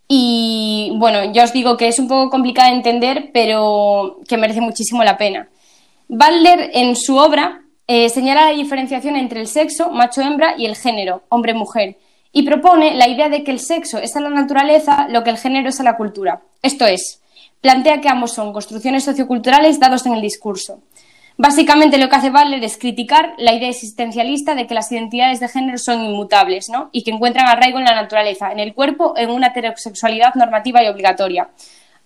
Y 0.08 0.92
bueno, 0.96 1.30
ya 1.32 1.44
os 1.44 1.52
digo 1.52 1.76
que 1.76 1.88
es 1.88 1.98
un 1.98 2.08
poco 2.08 2.30
complicada 2.30 2.70
de 2.70 2.76
entender, 2.76 3.30
pero 3.32 4.18
que 4.26 4.36
merece 4.38 4.60
muchísimo 4.60 5.04
la 5.04 5.16
pena. 5.18 5.48
Butler, 6.08 6.70
en 6.74 6.96
su 6.96 7.16
obra, 7.16 7.60
eh, 7.86 8.08
señala 8.08 8.46
la 8.46 8.56
diferenciación 8.56 9.16
entre 9.16 9.40
el 9.40 9.46
sexo, 9.46 9.90
macho-hembra, 9.90 10.54
y 10.56 10.66
el 10.66 10.74
género, 10.76 11.22
hombre-mujer, 11.28 11.96
y 12.32 12.42
propone 12.42 12.94
la 12.94 13.06
idea 13.08 13.28
de 13.28 13.44
que 13.44 13.50
el 13.50 13.60
sexo 13.60 13.98
es 13.98 14.16
a 14.16 14.20
la 14.20 14.30
naturaleza 14.30 15.06
lo 15.10 15.22
que 15.22 15.30
el 15.30 15.38
género 15.38 15.68
es 15.68 15.78
a 15.78 15.84
la 15.84 15.96
cultura. 15.96 16.40
Esto 16.62 16.86
es, 16.86 17.20
plantea 17.60 18.00
que 18.00 18.08
ambos 18.08 18.32
son 18.32 18.52
construcciones 18.52 19.04
socioculturales 19.04 19.78
dados 19.78 20.06
en 20.06 20.14
el 20.14 20.22
discurso. 20.22 20.80
Básicamente 21.42 21.96
lo 21.96 22.10
que 22.10 22.16
hace 22.16 22.28
Butler 22.28 22.62
es 22.62 22.76
criticar 22.76 23.32
la 23.38 23.54
idea 23.54 23.70
existencialista 23.70 24.54
de 24.54 24.66
que 24.66 24.74
las 24.74 24.92
identidades 24.92 25.40
de 25.40 25.48
género 25.48 25.78
son 25.78 26.04
inmutables 26.04 26.68
¿no? 26.68 26.90
y 26.92 27.02
que 27.02 27.12
encuentran 27.12 27.48
arraigo 27.48 27.78
en 27.78 27.86
la 27.86 27.94
naturaleza, 27.94 28.52
en 28.52 28.58
el 28.58 28.74
cuerpo, 28.74 29.14
en 29.16 29.30
una 29.30 29.46
heterosexualidad 29.46 30.34
normativa 30.34 30.84
y 30.84 30.88
obligatoria. 30.88 31.48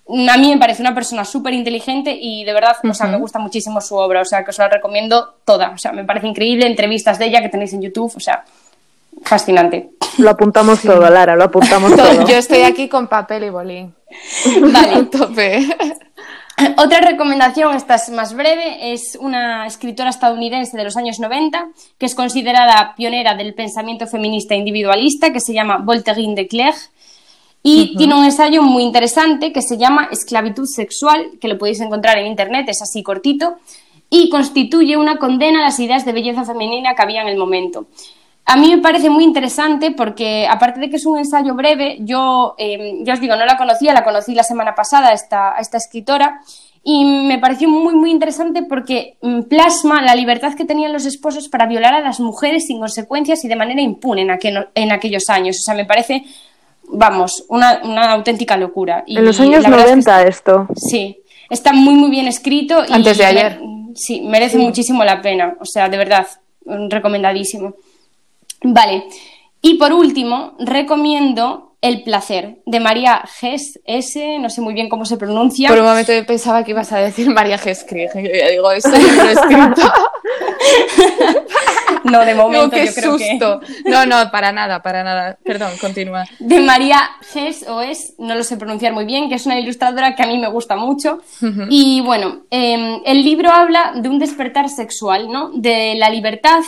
Mm, 0.07 0.29
A 0.29 0.37
mí 0.37 0.53
me 0.53 0.59
parece 0.59 0.83
una 0.83 0.95
persona 0.95 1.25
súper 1.25 1.53
inteligente 1.53 2.17
y 2.17 2.45
de 2.45 2.53
verdad, 2.53 2.77
o 2.89 2.95
sea, 2.95 3.09
me 3.09 3.17
gusta 3.17 3.41
muchísimo 3.41 3.81
su 3.81 3.97
obra, 3.97 4.21
o 4.21 4.25
sea, 4.25 4.45
que 4.45 4.51
os 4.51 4.59
la 4.59 4.69
recomiendo 4.69 5.35
toda, 5.45 5.71
o 5.71 5.79
sea, 5.79 5.91
me 5.91 6.05
parece 6.05 6.29
increíble, 6.29 6.69
entrevistas 6.69 7.19
de 7.19 7.27
ella 7.27 7.43
que 7.43 7.49
tenéis 7.49 7.73
en 7.73 7.83
YouTube, 7.83 8.13
o 8.15 8.21
sea, 8.21 8.45
fascinante. 9.25 9.91
Lo 10.19 10.31
apuntamos 10.31 10.81
todo, 10.81 11.11
Lara, 11.11 11.35
lo 11.35 11.43
apuntamos 11.43 11.93
todo. 11.97 12.25
Yo 12.29 12.37
estoy 12.37 12.63
aquí 12.63 12.89
con 12.89 13.09
papel 13.09 13.43
y 13.43 13.51
bolí. 13.51 13.91
Vale. 14.73 15.03
Tope. 15.11 15.67
Otra 16.79 17.01
recomendación, 17.01 17.75
esta 17.75 17.97
es 17.97 18.11
más 18.11 18.35
breve, 18.35 18.93
es 18.93 19.17
una 19.21 19.67
escritora 19.67 20.11
estadounidense 20.11 20.77
de 20.77 20.85
los 20.85 20.97
años 20.97 21.19
90 21.19 21.69
que 21.99 22.07
es 22.07 22.15
considerada 22.15 22.95
pionera 22.97 23.35
del 23.35 23.55
pensamiento 23.55 24.07
feminista 24.07 24.55
individualista 24.55 25.33
que 25.33 25.41
se 25.41 25.53
llama 25.53 25.79
Voltairine 25.79 26.35
de 26.35 26.47
Clerc 26.47 26.77
y 27.67 27.97
tiene 27.97 28.15
un 28.15 28.25
ensayo 28.25 28.63
muy 28.63 28.83
interesante 28.83 29.51
que 29.51 29.63
se 29.63 29.79
llama 29.79 30.09
Esclavitud 30.13 30.67
sexual, 30.67 31.31
que 31.41 31.49
lo 31.49 31.57
podéis 31.57 31.81
encontrar 31.81 32.19
en 32.19 32.27
internet, 32.27 32.67
es 32.69 32.83
así 32.83 33.03
cortito, 33.03 33.57
y 34.11 34.29
constituye 34.29 34.99
una 34.99 35.17
condena 35.17 35.61
a 35.61 35.63
las 35.63 35.81
ideas 35.81 36.05
de 36.05 36.13
belleza 36.13 36.45
femenina 36.45 36.95
que 36.95 37.03
había 37.03 37.23
en 37.23 37.29
el 37.29 37.39
momento. 37.39 37.87
A 38.47 38.57
mí 38.57 38.69
me 38.75 38.83
parece 38.83 39.09
muy 39.09 39.25
interesante 39.25 39.91
porque, 39.93 40.47
aparte 40.49 40.79
de 40.79 40.91
que 40.91 40.97
es 40.97 41.07
un 41.07 41.17
ensayo 41.19 41.55
breve, 41.55 41.97
yo 42.01 42.55
eh, 42.59 42.99
ya 43.03 43.15
os 43.15 43.21
digo, 43.21 43.37
no 43.37 43.47
la 43.47 43.57
conocía, 43.57 43.95
la 43.95 44.05
conocí 44.05 44.35
la 44.35 44.43
semana 44.43 44.75
pasada, 44.75 45.13
esta, 45.13 45.55
esta 45.59 45.79
escritora, 45.79 46.41
y 46.83 47.07
me 47.07 47.39
pareció 47.39 47.71
muy, 47.71 47.95
muy 47.95 48.11
interesante 48.11 48.63
porque 48.63 49.17
mm, 49.23 49.45
plasma 49.45 50.03
la 50.03 50.15
libertad 50.15 50.53
que 50.55 50.67
tenían 50.67 50.93
los 50.93 51.07
esposos 51.07 51.49
para 51.49 51.65
violar 51.67 51.95
a 51.95 52.01
las 52.01 52.21
mujeres 52.21 52.67
sin 52.67 52.79
consecuencias 52.81 53.43
y 53.45 53.49
de 53.49 53.57
manera 53.57 53.81
impune 53.81 54.21
en, 54.23 54.29
aquel- 54.31 54.69
en 54.75 54.93
aquellos 54.93 55.31
años. 55.31 55.57
O 55.61 55.63
sea, 55.63 55.75
me 55.75 55.87
parece, 55.87 56.25
vamos, 56.89 57.45
una, 57.49 57.81
una 57.83 58.13
auténtica 58.13 58.59
locura. 58.59 59.05
Y 59.07 59.17
En 59.17 59.25
los 59.25 59.41
años 59.41 59.63
la 59.63 59.71
verdad 59.71 59.87
es 59.99 60.05
que 60.05 60.11
90 60.11 60.23
esto. 60.25 60.67
Sí, 60.77 61.17
está 61.49 61.73
muy 61.73 61.95
muy 61.95 62.11
bien 62.11 62.29
escrito. 62.29 62.85
y 62.87 62.93
Antes 62.93 63.17
de 63.17 63.25
me- 63.25 63.31
ayer. 63.31 63.61
sí, 63.95 64.21
merece 64.21 64.59
muchísimo 64.59 65.03
la 65.05 65.23
pena. 65.23 65.57
O 65.61 65.65
sea, 65.65 65.89
de 65.89 65.97
verdad, 65.97 66.27
mm, 66.67 66.91
recomendadísimo. 66.91 67.73
Vale. 68.65 69.05
Y 69.63 69.75
por 69.79 69.93
último, 69.93 70.55
recomiendo 70.59 71.77
El 71.81 72.03
placer 72.03 72.63
de 72.67 72.81
María 72.81 73.23
Ges 73.41 73.79
S, 73.85 74.39
no 74.39 74.49
sé 74.51 74.61
muy 74.61 74.75
bien 74.75 74.89
cómo 74.89 75.05
se 75.05 75.17
pronuncia. 75.17 75.69
Por 75.69 75.79
un 75.79 75.85
momento 75.85 76.13
yo 76.13 76.25
pensaba 76.27 76.65
que 76.65 76.71
ibas 76.73 76.91
a 76.93 76.99
decir 76.99 77.29
María 77.31 77.59
Geskrig. 77.59 78.11
Yo 78.15 78.21
ya 78.23 78.49
digo, 78.49 78.71
esto 78.73 78.91
yo 78.91 79.07
no 79.07 79.23
lo 79.23 79.29
he 79.29 79.33
escrito. 79.33 79.83
No, 82.05 82.25
de 82.25 82.35
momento 82.35 82.71
qué 82.71 82.85
yo 82.87 82.95
creo 82.95 83.17
que 83.17 83.31
susto. 83.31 83.61
No, 83.87 84.05
no, 84.05 84.31
para 84.31 84.53
nada, 84.53 84.83
para 84.83 85.03
nada. 85.03 85.39
Perdón, 85.43 85.71
continúa. 85.81 86.25
de 86.39 86.61
María 86.61 87.01
Ges 87.33 87.65
o 87.67 87.81
es, 87.81 88.15
no 88.19 88.35
lo 88.35 88.45
sé 88.45 88.59
pronunciar 88.59 88.93
muy 88.93 89.07
bien, 89.07 89.31
que 89.31 89.37
es 89.37 89.47
una 89.47 89.59
ilustradora 89.59 90.15
que 90.15 90.23
a 90.23 90.27
mí 90.27 90.37
me 90.39 90.49
gusta 90.49 90.77
mucho. 90.77 91.21
Y 91.71 92.03
bueno, 92.03 92.43
eh, 92.51 93.01
el 93.07 93.25
libro 93.25 93.51
habla 93.51 93.93
de 93.97 94.09
un 94.11 94.19
despertar 94.19 94.69
sexual, 94.69 95.31
¿no? 95.31 95.51
De 95.55 95.95
la 95.97 96.11
libertad, 96.11 96.61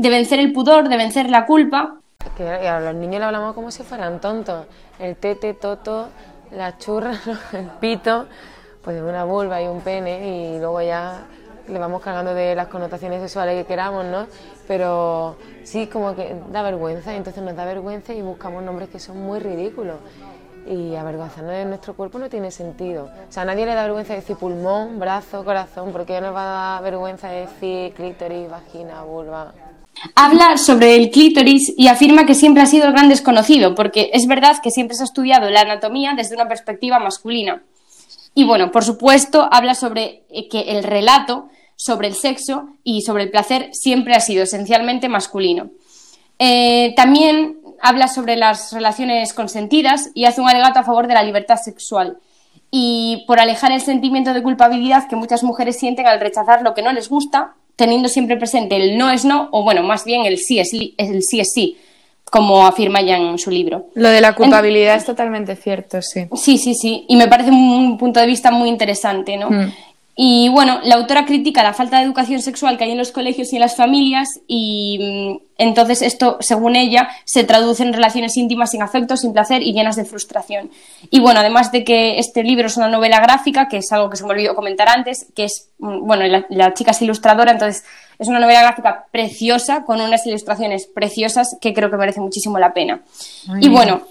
de 0.00 0.08
vencer 0.08 0.40
el 0.40 0.50
pudor, 0.54 0.88
de 0.88 0.96
vencer 0.96 1.28
la 1.28 1.44
culpa. 1.44 2.00
Que 2.34 2.48
a 2.48 2.80
los 2.80 2.94
niños 2.94 3.20
le 3.20 3.26
hablamos 3.26 3.54
como 3.54 3.70
si 3.70 3.82
fueran 3.82 4.18
tontos. 4.18 4.66
El 4.98 5.16
tete, 5.16 5.52
toto, 5.52 6.08
la 6.52 6.78
churra, 6.78 7.12
el 7.52 7.66
pito, 7.80 8.26
pues 8.82 9.02
una 9.02 9.24
vulva 9.24 9.60
y 9.60 9.66
un 9.66 9.82
pene 9.82 10.54
y 10.54 10.58
luego 10.58 10.80
ya 10.80 11.26
le 11.68 11.78
vamos 11.78 12.00
cargando 12.00 12.32
de 12.32 12.54
las 12.54 12.68
connotaciones 12.68 13.20
sexuales 13.20 13.62
que 13.62 13.68
queramos, 13.68 14.06
¿no? 14.06 14.26
Pero 14.66 15.36
sí 15.64 15.86
como 15.86 16.16
que 16.16 16.34
da 16.50 16.62
vergüenza 16.62 17.14
entonces 17.14 17.42
nos 17.42 17.54
da 17.54 17.66
vergüenza 17.66 18.14
y 18.14 18.22
buscamos 18.22 18.62
nombres 18.62 18.88
que 18.88 18.98
son 18.98 19.20
muy 19.20 19.38
ridículos. 19.38 19.96
Y 20.66 20.94
avergonzarnos 20.94 21.52
de 21.52 21.64
nuestro 21.66 21.94
cuerpo 21.94 22.18
no 22.18 22.30
tiene 22.30 22.50
sentido. 22.50 23.10
O 23.28 23.32
sea, 23.32 23.42
a 23.42 23.46
nadie 23.46 23.66
le 23.66 23.74
da 23.74 23.82
vergüenza 23.82 24.14
decir 24.14 24.36
pulmón, 24.36 24.98
brazo, 24.98 25.44
corazón, 25.44 25.92
porque 25.92 26.14
ya 26.14 26.20
nos 26.22 26.34
va 26.34 26.42
a 26.42 26.80
dar 26.80 26.82
vergüenza 26.84 27.28
decir 27.28 27.92
clítoris, 27.94 28.48
vagina, 28.50 29.02
vulva. 29.02 29.52
Habla 30.14 30.56
sobre 30.56 30.96
el 30.96 31.10
clítoris 31.10 31.72
y 31.76 31.88
afirma 31.88 32.26
que 32.26 32.34
siempre 32.34 32.62
ha 32.62 32.66
sido 32.66 32.86
el 32.86 32.92
gran 32.92 33.08
desconocido, 33.08 33.74
porque 33.74 34.10
es 34.12 34.26
verdad 34.26 34.56
que 34.62 34.70
siempre 34.70 34.96
se 34.96 35.02
ha 35.02 35.04
estudiado 35.04 35.50
la 35.50 35.60
anatomía 35.60 36.14
desde 36.16 36.34
una 36.34 36.48
perspectiva 36.48 36.98
masculina. 36.98 37.62
Y 38.34 38.44
bueno, 38.44 38.70
por 38.70 38.84
supuesto, 38.84 39.48
habla 39.50 39.74
sobre 39.74 40.24
eh, 40.30 40.48
que 40.48 40.60
el 40.72 40.84
relato 40.84 41.48
sobre 41.80 42.08
el 42.08 42.14
sexo 42.14 42.76
y 42.84 43.00
sobre 43.00 43.22
el 43.22 43.30
placer 43.30 43.70
siempre 43.72 44.14
ha 44.14 44.20
sido 44.20 44.42
esencialmente 44.42 45.08
masculino. 45.08 45.70
Eh, 46.38 46.92
también 46.94 47.56
habla 47.80 48.06
sobre 48.06 48.36
las 48.36 48.72
relaciones 48.74 49.32
consentidas 49.32 50.10
y 50.14 50.26
hace 50.26 50.42
un 50.42 50.48
alegato 50.50 50.78
a 50.78 50.84
favor 50.84 51.06
de 51.06 51.14
la 51.14 51.22
libertad 51.22 51.56
sexual 51.56 52.18
y 52.70 53.24
por 53.26 53.40
alejar 53.40 53.72
el 53.72 53.80
sentimiento 53.80 54.34
de 54.34 54.42
culpabilidad 54.42 55.08
que 55.08 55.16
muchas 55.16 55.42
mujeres 55.42 55.78
sienten 55.78 56.06
al 56.06 56.20
rechazar 56.20 56.60
lo 56.60 56.74
que 56.74 56.82
no 56.82 56.92
les 56.92 57.08
gusta, 57.08 57.54
teniendo 57.80 58.08
siempre 58.08 58.36
presente 58.36 58.76
el 58.76 58.96
no 58.96 59.10
es 59.10 59.24
no 59.24 59.48
o 59.50 59.64
bueno, 59.64 59.82
más 59.82 60.04
bien 60.04 60.24
el 60.26 60.38
sí 60.38 60.58
es, 60.60 60.72
li- 60.72 60.94
el 60.98 61.22
sí, 61.22 61.40
es 61.40 61.48
sí, 61.52 61.76
como 62.30 62.64
afirma 62.64 63.00
ella 63.00 63.16
en 63.16 63.38
su 63.38 63.50
libro. 63.50 63.86
Lo 63.94 64.08
de 64.08 64.20
la 64.20 64.34
culpabilidad 64.36 64.94
es 64.96 65.04
totalmente 65.04 65.56
cierto, 65.56 66.00
sí. 66.00 66.26
Sí, 66.36 66.58
sí, 66.58 66.74
sí. 66.74 67.04
Y 67.08 67.16
me 67.16 67.26
parece 67.26 67.50
un 67.50 67.98
punto 67.98 68.20
de 68.20 68.26
vista 68.26 68.50
muy 68.52 68.68
interesante, 68.68 69.36
¿no? 69.36 69.50
Mm. 69.50 69.72
Y 70.16 70.48
bueno, 70.50 70.80
la 70.82 70.96
autora 70.96 71.24
critica 71.24 71.62
la 71.62 71.72
falta 71.72 71.98
de 71.98 72.04
educación 72.04 72.42
sexual 72.42 72.76
que 72.76 72.84
hay 72.84 72.90
en 72.90 72.98
los 72.98 73.12
colegios 73.12 73.52
y 73.52 73.56
en 73.56 73.60
las 73.60 73.76
familias 73.76 74.28
y 74.46 74.98
mm, 75.00 75.42
entonces 75.56 76.02
esto, 76.02 76.36
según 76.40 76.76
ella, 76.76 77.08
se 77.24 77.44
traduce 77.44 77.82
en 77.82 77.92
relaciones 77.92 78.36
íntimas 78.36 78.72
sin 78.72 78.82
afecto, 78.82 79.16
sin 79.16 79.32
placer 79.32 79.62
y 79.62 79.72
llenas 79.72 79.96
de 79.96 80.04
frustración. 80.04 80.70
Y 81.10 81.20
bueno, 81.20 81.40
además 81.40 81.72
de 81.72 81.84
que 81.84 82.18
este 82.18 82.42
libro 82.42 82.66
es 82.66 82.76
una 82.76 82.88
novela 82.88 83.20
gráfica, 83.20 83.68
que 83.68 83.78
es 83.78 83.92
algo 83.92 84.10
que 84.10 84.16
se 84.16 84.24
me 84.24 84.30
olvidó 84.30 84.54
comentar 84.54 84.88
antes, 84.88 85.26
que 85.34 85.44
es, 85.44 85.68
mm, 85.78 86.06
bueno, 86.06 86.26
la, 86.26 86.44
la 86.50 86.74
chica 86.74 86.90
es 86.90 87.00
ilustradora, 87.02 87.52
entonces 87.52 87.84
es 88.18 88.28
una 88.28 88.40
novela 88.40 88.62
gráfica 88.62 89.06
preciosa, 89.10 89.84
con 89.84 90.00
unas 90.00 90.26
ilustraciones 90.26 90.86
preciosas 90.86 91.56
que 91.60 91.72
creo 91.72 91.90
que 91.90 91.96
merece 91.96 92.20
muchísimo 92.20 92.58
la 92.58 92.74
pena. 92.74 93.00
y 93.60 93.68
bueno, 93.68 94.02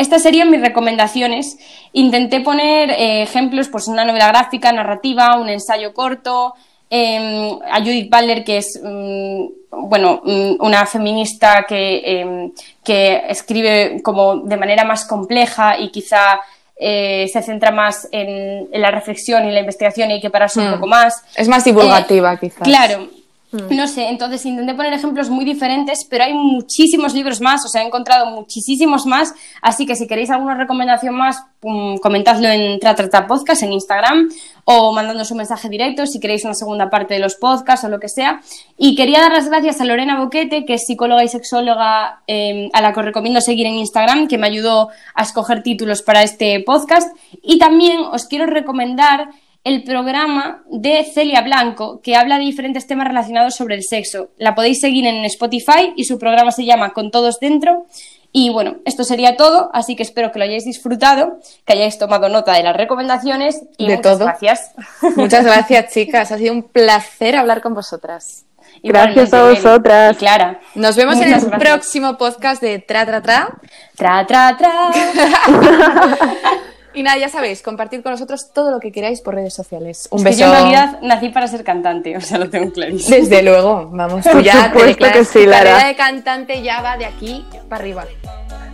estas 0.00 0.22
serían 0.22 0.50
mis 0.50 0.60
recomendaciones. 0.60 1.58
Intenté 1.92 2.40
poner 2.40 2.90
eh, 2.90 3.22
ejemplos, 3.22 3.68
pues 3.68 3.86
una 3.88 4.04
novela 4.04 4.28
gráfica, 4.28 4.72
narrativa, 4.72 5.36
un 5.38 5.48
ensayo 5.48 5.92
corto, 5.94 6.54
eh, 6.90 7.52
a 7.70 7.78
Judith 7.78 8.10
Butler, 8.10 8.42
que 8.44 8.56
es 8.58 8.80
mm, 8.82 9.44
bueno, 9.88 10.20
mm, 10.24 10.54
una 10.60 10.84
feminista 10.86 11.64
que, 11.68 12.02
eh, 12.04 12.50
que 12.82 13.22
escribe 13.28 14.00
como 14.02 14.36
de 14.38 14.56
manera 14.56 14.84
más 14.84 15.04
compleja 15.06 15.78
y 15.78 15.90
quizá 15.90 16.40
eh, 16.82 17.28
se 17.32 17.42
centra 17.42 17.70
más 17.70 18.08
en, 18.10 18.66
en 18.72 18.80
la 18.82 18.90
reflexión 18.90 19.46
y 19.46 19.52
la 19.52 19.60
investigación 19.60 20.10
y 20.10 20.14
hay 20.14 20.20
que 20.20 20.30
pararse 20.30 20.58
un 20.60 20.70
Mm. 20.70 20.74
poco 20.74 20.86
más. 20.86 21.22
Es 21.36 21.46
más 21.46 21.62
divulgativa, 21.64 22.32
Eh, 22.34 22.38
quizás. 22.40 22.62
Claro. 22.62 23.06
No 23.52 23.88
sé, 23.88 24.08
entonces 24.08 24.46
intenté 24.46 24.74
poner 24.74 24.92
ejemplos 24.92 25.28
muy 25.28 25.44
diferentes, 25.44 26.06
pero 26.08 26.22
hay 26.22 26.34
muchísimos 26.34 27.14
libros 27.14 27.40
más, 27.40 27.64
o 27.64 27.68
sea, 27.68 27.82
he 27.82 27.86
encontrado 27.86 28.26
muchísimos 28.26 29.06
más, 29.06 29.34
así 29.60 29.86
que 29.86 29.96
si 29.96 30.06
queréis 30.06 30.30
alguna 30.30 30.54
recomendación 30.54 31.16
más, 31.16 31.42
mm, 31.62 31.96
comentadlo 31.96 32.46
en 32.46 32.78
Tratrata 32.78 33.26
Podcast 33.26 33.64
en 33.64 33.72
Instagram 33.72 34.28
o 34.64 34.92
mandándonos 34.92 35.32
un 35.32 35.38
mensaje 35.38 35.68
directo 35.68 36.06
si 36.06 36.20
queréis 36.20 36.44
una 36.44 36.54
segunda 36.54 36.90
parte 36.90 37.14
de 37.14 37.20
los 37.20 37.34
podcasts 37.34 37.84
o 37.84 37.88
lo 37.88 37.98
que 37.98 38.08
sea. 38.08 38.40
Y 38.78 38.94
quería 38.94 39.20
dar 39.20 39.32
las 39.32 39.48
gracias 39.48 39.80
a 39.80 39.84
Lorena 39.84 40.20
Boquete, 40.20 40.64
que 40.64 40.74
es 40.74 40.84
psicóloga 40.86 41.24
y 41.24 41.28
sexóloga 41.28 42.22
eh, 42.28 42.70
a 42.72 42.80
la 42.80 42.92
que 42.92 43.00
os 43.00 43.06
recomiendo 43.06 43.40
seguir 43.40 43.66
en 43.66 43.74
Instagram, 43.74 44.28
que 44.28 44.38
me 44.38 44.46
ayudó 44.46 44.90
a 45.14 45.22
escoger 45.22 45.64
títulos 45.64 46.02
para 46.02 46.22
este 46.22 46.60
podcast. 46.60 47.16
Y 47.42 47.58
también 47.58 47.98
os 48.12 48.26
quiero 48.26 48.46
recomendar 48.46 49.30
el 49.64 49.84
programa 49.84 50.62
de 50.70 51.04
Celia 51.04 51.42
Blanco, 51.42 52.00
que 52.02 52.16
habla 52.16 52.38
de 52.38 52.44
diferentes 52.44 52.86
temas 52.86 53.06
relacionados 53.08 53.54
sobre 53.56 53.74
el 53.74 53.82
sexo. 53.84 54.30
La 54.38 54.54
podéis 54.54 54.80
seguir 54.80 55.06
en 55.06 55.24
Spotify 55.26 55.92
y 55.96 56.04
su 56.04 56.18
programa 56.18 56.50
se 56.52 56.64
llama 56.64 56.92
Con 56.92 57.10
Todos 57.10 57.38
Dentro. 57.40 57.86
Y 58.32 58.50
bueno, 58.50 58.76
esto 58.84 59.02
sería 59.04 59.36
todo, 59.36 59.70
así 59.74 59.96
que 59.96 60.04
espero 60.04 60.30
que 60.30 60.38
lo 60.38 60.44
hayáis 60.44 60.64
disfrutado, 60.64 61.38
que 61.66 61.72
hayáis 61.72 61.98
tomado 61.98 62.28
nota 62.28 62.52
de 62.54 62.62
las 62.62 62.76
recomendaciones 62.76 63.62
y 63.76 63.88
De 63.88 63.96
muchas 63.96 64.12
todo. 64.18 64.26
gracias. 64.26 64.72
Muchas 65.16 65.44
gracias, 65.50 65.92
chicas. 65.92 66.30
Ha 66.30 66.38
sido 66.38 66.54
un 66.54 66.62
placer 66.62 67.34
hablar 67.36 67.60
con 67.60 67.74
vosotras. 67.74 68.44
Gracias 68.84 69.34
a 69.34 69.42
vosotras. 69.42 70.12
y 70.14 70.18
Clara. 70.20 70.60
Nos 70.76 70.94
vemos 70.96 71.16
en 71.16 71.24
el 71.24 71.40
gracias. 71.40 71.60
próximo 71.60 72.16
podcast 72.16 72.62
de 72.62 72.78
Tra 72.78 73.04
Tra 73.04 73.20
Tra. 73.20 73.48
Tra, 73.96 74.24
tra, 74.26 74.56
tra. 74.56 74.90
Y 76.92 77.02
nada, 77.04 77.18
ya 77.18 77.28
sabéis, 77.28 77.62
compartir 77.62 78.02
con 78.02 78.12
nosotros 78.12 78.52
todo 78.52 78.70
lo 78.72 78.80
que 78.80 78.90
queráis 78.90 79.20
por 79.20 79.34
redes 79.36 79.54
sociales. 79.54 80.08
Un 80.10 80.18
Es 80.18 80.24
que 80.24 80.30
beso. 80.30 80.40
yo 80.40 80.46
en 80.46 80.52
realidad 80.52 80.98
nací 81.02 81.28
para 81.28 81.46
ser 81.46 81.62
cantante, 81.62 82.16
o 82.16 82.20
sea, 82.20 82.38
lo 82.38 82.50
tengo 82.50 82.72
clarísimo. 82.72 83.16
Desde 83.16 83.42
luego, 83.42 83.88
vamos, 83.92 84.24
tú 84.24 84.30
Por 84.32 84.42
ya 84.42 84.72
te 84.72 85.12
que 85.12 85.24
sí, 85.24 85.46
Lara. 85.46 85.70
carrera 85.70 85.88
de 85.88 85.96
cantante 85.96 86.62
ya 86.62 86.80
va 86.82 86.96
de 86.96 87.06
aquí 87.06 87.46
para 87.68 87.82
arriba. 87.82 88.04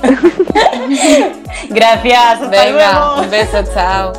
Gracias, 1.70 2.18
hasta 2.40 2.48
Venga, 2.48 2.70
luego. 2.92 3.22
un 3.22 3.30
beso, 3.30 3.62
chao. 3.74 4.12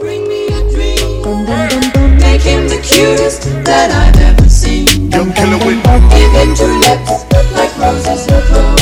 Bring 0.00 0.26
me 0.28 0.46
a 0.46 0.60
dream. 0.72 2.18
Make 2.18 2.42
him 2.42 2.68
the 2.68 2.78
cutest 2.80 3.44
that 3.64 3.90
I've 3.90 4.20
ever 4.22 4.48
seen. 4.48 4.86
Young 5.10 5.32
killer 5.32 5.58
with 5.66 5.82
Give 6.10 6.32
him 6.32 6.54
two 6.54 6.78
lips 6.80 7.24
like 7.54 7.76
roses 7.78 8.26
and 8.28 8.42
clover. 8.44 8.80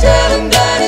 Tell 0.00 0.30
him 0.40 0.50
that 0.50 0.80